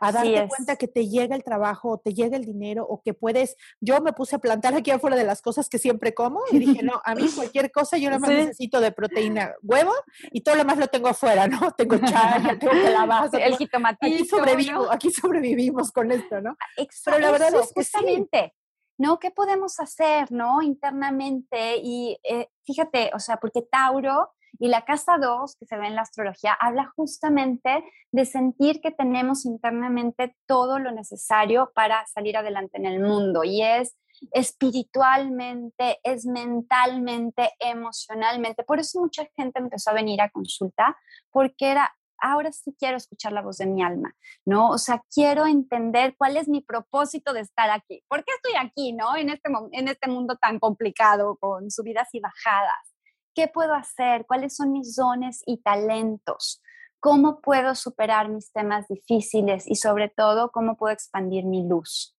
[0.00, 3.12] a darte cuenta que te llega el trabajo, o te llega el dinero, o que
[3.12, 3.56] puedes.
[3.80, 6.82] Yo me puse a plantar aquí afuera de las cosas que siempre como y dije,
[6.82, 9.92] no, a mí cualquier cosa yo nada más necesito de proteína, huevo
[10.32, 11.60] y todo lo más lo tengo afuera, ¿no?
[11.76, 13.38] Tengo chaya, tengo calabaza.
[13.38, 14.14] el jitomatito.
[14.14, 16.56] Aquí sobrevivo, aquí sobrevivimos con esto, ¿no?
[17.04, 18.54] Pero la verdad es que justamente.
[19.00, 19.18] ¿No?
[19.18, 20.60] ¿Qué podemos hacer, ¿no?
[20.60, 21.78] Internamente.
[21.82, 25.94] Y eh, fíjate, o sea, porque Tauro y la casa 2, que se ve en
[25.94, 27.82] la astrología, habla justamente
[28.12, 33.42] de sentir que tenemos internamente todo lo necesario para salir adelante en el mundo.
[33.42, 33.96] Y es
[34.32, 38.64] espiritualmente, es mentalmente, emocionalmente.
[38.64, 40.94] Por eso mucha gente empezó a venir a consulta,
[41.30, 41.90] porque era
[42.20, 44.14] ahora sí quiero escuchar la voz de mi alma,
[44.44, 44.70] ¿no?
[44.70, 48.02] O sea, quiero entender cuál es mi propósito de estar aquí.
[48.08, 49.16] ¿Por qué estoy aquí, ¿no?
[49.16, 52.94] En este, en este mundo tan complicado, con subidas y bajadas.
[53.34, 54.26] ¿Qué puedo hacer?
[54.26, 56.62] ¿Cuáles son mis dones y talentos?
[56.98, 59.66] ¿Cómo puedo superar mis temas difíciles?
[59.66, 62.16] Y sobre todo, ¿cómo puedo expandir mi luz?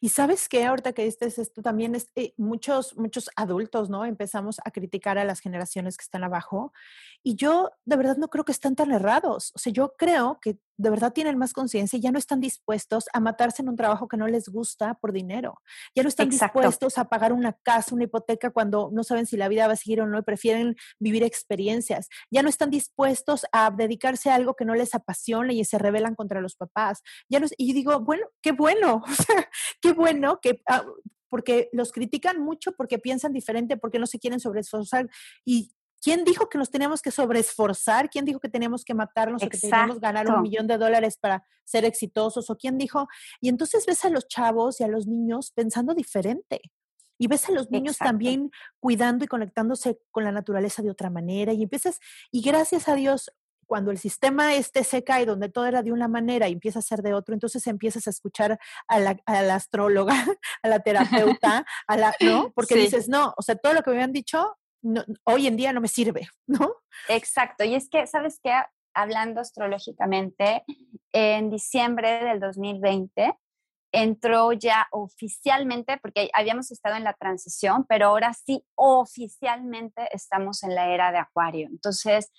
[0.00, 4.04] Y sabes que ahorita que dices esto también es eh, muchos muchos adultos, ¿no?
[4.04, 6.72] Empezamos a criticar a las generaciones que están abajo
[7.22, 9.52] y yo de verdad no creo que estén tan errados.
[9.54, 13.04] O sea, yo creo que de verdad tienen más conciencia y ya no están dispuestos
[13.12, 15.60] a matarse en un trabajo que no les gusta por dinero.
[15.94, 19.48] Ya no están dispuestos a pagar una casa, una hipoteca cuando no saben si la
[19.48, 22.08] vida va a seguir o no y prefieren vivir experiencias.
[22.30, 26.16] Ya no están dispuestos a dedicarse a algo que no les apasiona y se rebelan
[26.16, 27.02] contra los papás.
[27.28, 29.48] Ya no, y digo, bueno, qué bueno, o sea,
[29.80, 30.62] qué bueno que...
[30.68, 30.84] Ah,
[31.28, 35.08] porque los critican mucho porque piensan diferente, porque no se quieren sobreesforzar.
[35.46, 35.70] Y
[36.02, 38.10] ¿Quién dijo que nos teníamos que sobreesforzar?
[38.10, 41.16] ¿Quién dijo que teníamos que matarnos o que teníamos que ganar un millón de dólares
[41.16, 42.50] para ser exitosos?
[42.50, 43.06] ¿O quién dijo?
[43.40, 46.60] Y entonces ves a los chavos y a los niños pensando diferente.
[47.18, 48.50] Y ves a los niños también
[48.80, 51.52] cuidando y conectándose con la naturaleza de otra manera.
[51.52, 52.00] Y empiezas,
[52.32, 53.30] y gracias a Dios,
[53.72, 56.82] cuando el sistema este se cae, donde todo era de una manera y empieza a
[56.82, 60.12] ser de otro, entonces empiezas a escuchar a la, astróloga,
[60.62, 62.52] a la terapeuta, a la, ¿no?
[62.54, 64.58] Porque dices, no, o sea, todo lo que me habían dicho
[65.24, 66.70] hoy en día no me sirve, ¿no?
[67.08, 68.52] Exacto, y es que, ¿sabes qué?
[68.92, 70.64] Hablando astrológicamente,
[71.14, 73.38] en diciembre del 2020
[73.90, 80.74] entró ya oficialmente, porque habíamos estado en la transición, pero ahora sí oficialmente estamos en
[80.74, 81.68] la era de Acuario.
[81.70, 82.30] Entonces,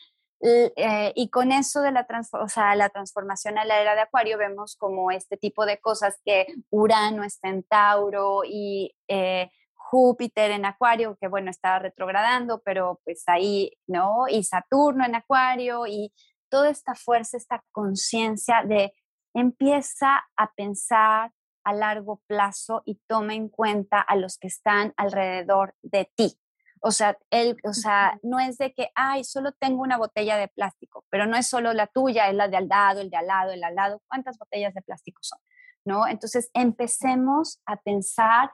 [0.45, 4.37] eh, y con eso de la, o sea, la transformación a la era de Acuario,
[4.37, 10.65] vemos como este tipo de cosas que Urano está en Tauro y eh, Júpiter en
[10.65, 14.27] Acuario, que bueno, estaba retrogradando, pero pues ahí, ¿no?
[14.27, 16.11] Y Saturno en Acuario y
[16.49, 18.93] toda esta fuerza, esta conciencia de
[19.33, 21.31] empieza a pensar
[21.63, 26.37] a largo plazo y toma en cuenta a los que están alrededor de ti.
[26.85, 30.49] O sea, él, o sea, no es de que, ay, solo tengo una botella de
[30.49, 33.27] plástico, pero no es solo la tuya, es la de al lado, el de al
[33.27, 34.01] lado, el al lado.
[34.09, 35.39] ¿Cuántas botellas de plástico son?
[35.85, 36.05] ¿No?
[36.07, 38.51] Entonces, empecemos a pensar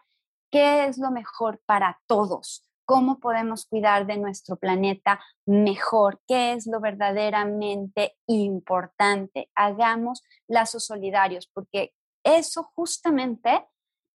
[0.52, 6.68] qué es lo mejor para todos, cómo podemos cuidar de nuestro planeta mejor, qué es
[6.68, 9.50] lo verdaderamente importante.
[9.56, 13.66] Hagamos lazos solidarios, porque eso justamente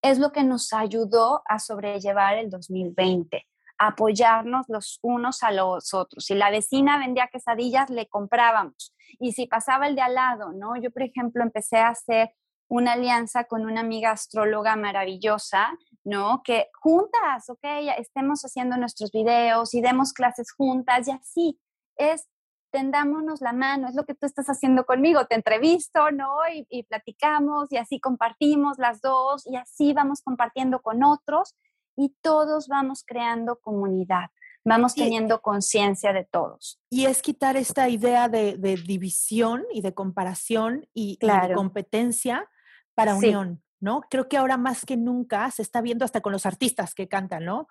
[0.03, 3.45] es lo que nos ayudó a sobrellevar el 2020
[3.79, 6.25] apoyarnos los unos a los otros.
[6.25, 8.95] Si la vecina vendía quesadillas, le comprábamos.
[9.19, 10.77] Y si pasaba el de al lado, ¿no?
[10.77, 12.33] Yo, por ejemplo, empecé a hacer
[12.69, 16.43] una alianza con una amiga astróloga maravillosa, ¿no?
[16.45, 17.65] Que juntas, ok,
[17.99, 21.61] estemos haciendo nuestros videos y demos clases juntas y así
[21.97, 22.29] es,
[22.71, 26.39] tendámonos la mano, es lo que tú estás haciendo conmigo, te entrevisto, ¿no?
[26.53, 31.55] Y, y platicamos y así compartimos las dos y así vamos compartiendo con otros
[31.97, 34.31] y todos vamos creando comunidad,
[34.65, 36.81] vamos teniendo conciencia de todos.
[36.91, 42.49] Y es quitar esta idea de, división y de comparación y, de competencia
[42.95, 44.03] para unión, ¿no?
[44.11, 47.45] Creo que ahora más que nunca se está viendo hasta con los artistas que cantan,
[47.45, 47.69] ¿no?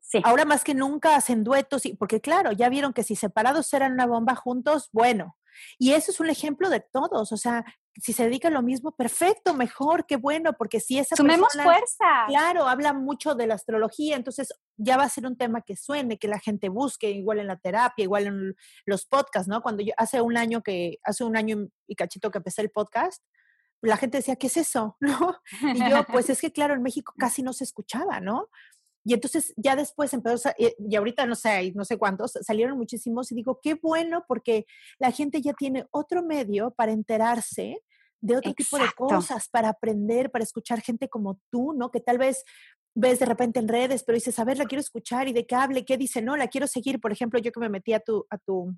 [0.00, 0.20] Sí.
[0.24, 3.92] Ahora más que nunca hacen duetos, y, porque claro, ya vieron que si separados eran
[3.92, 5.36] una bomba juntos, bueno.
[5.78, 7.64] Y eso es un ejemplo de todos, o sea,
[8.00, 12.26] si se dedica a lo mismo, perfecto, mejor, qué bueno, porque si esa Sumemos fuerza.
[12.26, 16.18] Claro, habla mucho de la astrología, entonces ya va a ser un tema que suene,
[16.18, 19.62] que la gente busque, igual en la terapia, igual en los podcasts, ¿no?
[19.62, 23.22] Cuando yo, hace un año que, hace un año y cachito que empecé el podcast,
[23.80, 24.96] la gente decía, ¿qué es eso?
[25.00, 25.38] ¿No?
[25.62, 28.48] Y yo, pues es que claro, en México casi no se escuchaba, ¿no?
[29.04, 33.30] Y entonces ya después empezó, eh, y ahorita no sé, no sé cuántos, salieron muchísimos
[33.30, 34.66] y digo, qué bueno porque
[34.98, 37.82] la gente ya tiene otro medio para enterarse
[38.20, 41.90] de otro tipo de cosas, para aprender, para escuchar gente como tú, ¿no?
[41.90, 42.42] Que tal vez
[42.94, 45.54] ves de repente en redes, pero dices, a ver, la quiero escuchar y de qué
[45.54, 47.00] hable, qué dice, no, la quiero seguir.
[47.00, 48.74] Por ejemplo, yo que me metí a tu, a tu,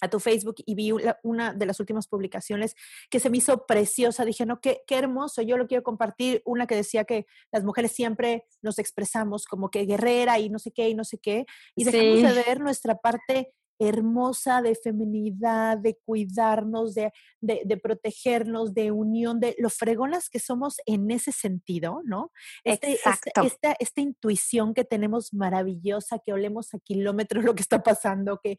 [0.00, 0.92] a tu Facebook y vi
[1.22, 2.74] una de las últimas publicaciones
[3.10, 4.24] que se me hizo preciosa.
[4.24, 6.42] Dije, no, qué, qué hermoso, yo lo quiero compartir.
[6.44, 10.72] Una que decía que las mujeres siempre nos expresamos como que guerrera y no sé
[10.72, 11.46] qué y no sé qué.
[11.74, 18.90] Y dejamos de ver nuestra parte hermosa de feminidad, de cuidarnos, de, de, protegernos, de
[18.90, 22.32] unión, de lo fregonas que somos en ese sentido, ¿no?
[22.64, 23.42] Este, este Exacto.
[23.44, 28.58] esta, esta intuición que tenemos maravillosa, que olemos a kilómetros lo que está pasando, que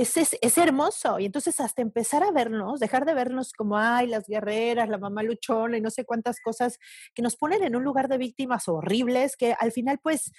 [0.00, 1.18] es, es, hermoso.
[1.18, 5.22] Y entonces hasta empezar a vernos, dejar de vernos como, ay, las guerreras, la mamá
[5.22, 6.78] luchona y no sé cuántas cosas
[7.14, 10.32] que nos ponen en un lugar de víctimas horribles, que al final pues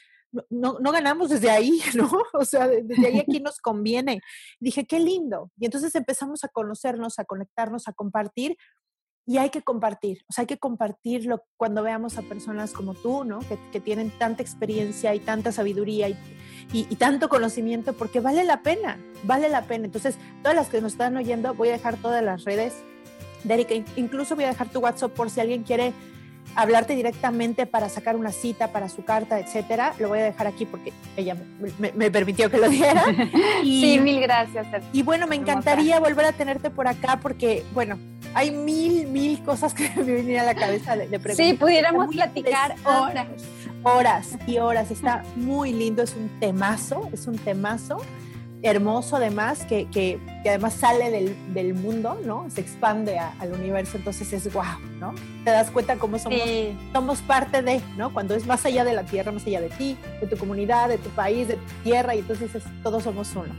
[0.49, 2.09] no, no ganamos desde ahí, ¿no?
[2.33, 4.21] O sea, desde ahí aquí nos conviene.
[4.59, 5.51] Dije, qué lindo.
[5.57, 8.57] Y entonces empezamos a conocernos, a conectarnos, a compartir
[9.25, 13.23] y hay que compartir, o sea, hay que compartirlo cuando veamos a personas como tú,
[13.23, 13.39] ¿no?
[13.71, 16.17] Que, tienen tanta experiencia y tanta sabiduría y,
[16.71, 19.85] y, tanto conocimiento, porque vale la pena, vale la pena.
[19.85, 22.73] Entonces, todas las que nos están oyendo, voy a dejar todas las redes
[23.43, 25.93] de incluso voy a dejar tu WhatsApp por si alguien quiere
[26.55, 30.65] hablarte directamente para sacar una cita para su carta, etcétera, lo voy a dejar aquí
[30.65, 31.35] porque ella
[31.77, 33.05] me, permitió que lo diera.
[33.63, 34.67] Y, sí, mil gracias.
[34.91, 37.99] Y bueno, me encantaría volver a tenerte por acá porque, bueno,
[38.33, 41.35] hay mil, mil cosas que me vienen a la cabeza de, preguntar.
[41.35, 43.27] Sí, pudiéramos platicar horas.
[43.83, 44.91] Horas y horas.
[44.91, 48.01] Está muy lindo, es un temazo, es un temazo
[48.63, 52.47] hermoso además, que, que, además sale del, del, mundo, ¿no?
[52.49, 55.13] Se expande al universo, entonces es guau, ¿no?
[55.43, 56.39] Te das cuenta cómo somos,
[56.93, 58.13] somos parte de, ¿no?
[58.13, 60.97] Cuando es más allá de la tierra, más allá de ti, de tu comunidad, de
[60.97, 63.53] tu país, de tu tierra, y entonces es, todos somos uno.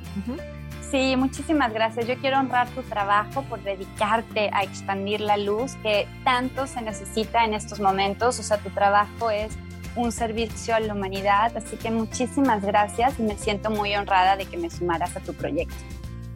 [0.92, 2.06] Sí, muchísimas gracias.
[2.06, 7.44] Yo quiero honrar tu trabajo por dedicarte a expandir la luz que tanto se necesita
[7.46, 8.38] en estos momentos.
[8.38, 9.56] O sea, tu trabajo es
[9.96, 11.56] un servicio a la humanidad.
[11.56, 15.34] Así que muchísimas gracias y me siento muy honrada de que me sumaras a tu
[15.34, 15.74] proyecto.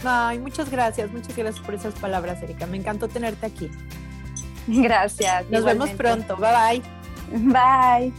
[0.04, 2.66] Ay, muchas gracias, muchas gracias por esas palabras, Erika.
[2.66, 3.70] Me encantó tenerte aquí.
[4.66, 5.48] Gracias.
[5.50, 6.36] Nos vemos pronto.
[6.36, 6.82] Bye
[7.30, 7.52] bye.
[7.52, 8.12] Bye.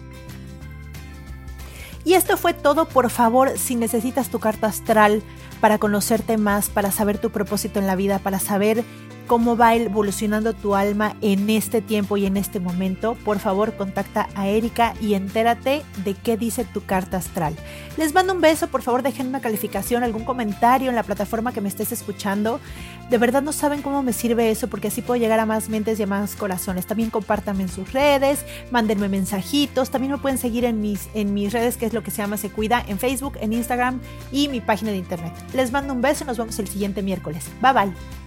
[2.03, 2.85] Y esto fue todo.
[2.85, 5.21] Por favor, si necesitas tu carta astral
[5.59, 8.83] para conocerte más, para saber tu propósito en la vida, para saber
[9.27, 14.29] cómo va evolucionando tu alma en este tiempo y en este momento, por favor contacta
[14.35, 17.55] a Erika y entérate de qué dice tu carta astral.
[17.97, 21.61] Les mando un beso, por favor dejen una calificación, algún comentario en la plataforma que
[21.61, 22.59] me estés escuchando.
[23.09, 25.99] De verdad no saben cómo me sirve eso porque así puedo llegar a más mentes
[25.99, 26.87] y a más corazones.
[26.87, 31.51] También compártanme en sus redes, mándenme mensajitos, también me pueden seguir en mis, en mis
[31.53, 33.99] redes que es lo que se llama Se Cuida, en Facebook, en Instagram
[34.31, 35.33] y mi página de internet.
[35.53, 37.45] Les mando un beso y nos vemos el siguiente miércoles.
[37.61, 38.26] Bye bye.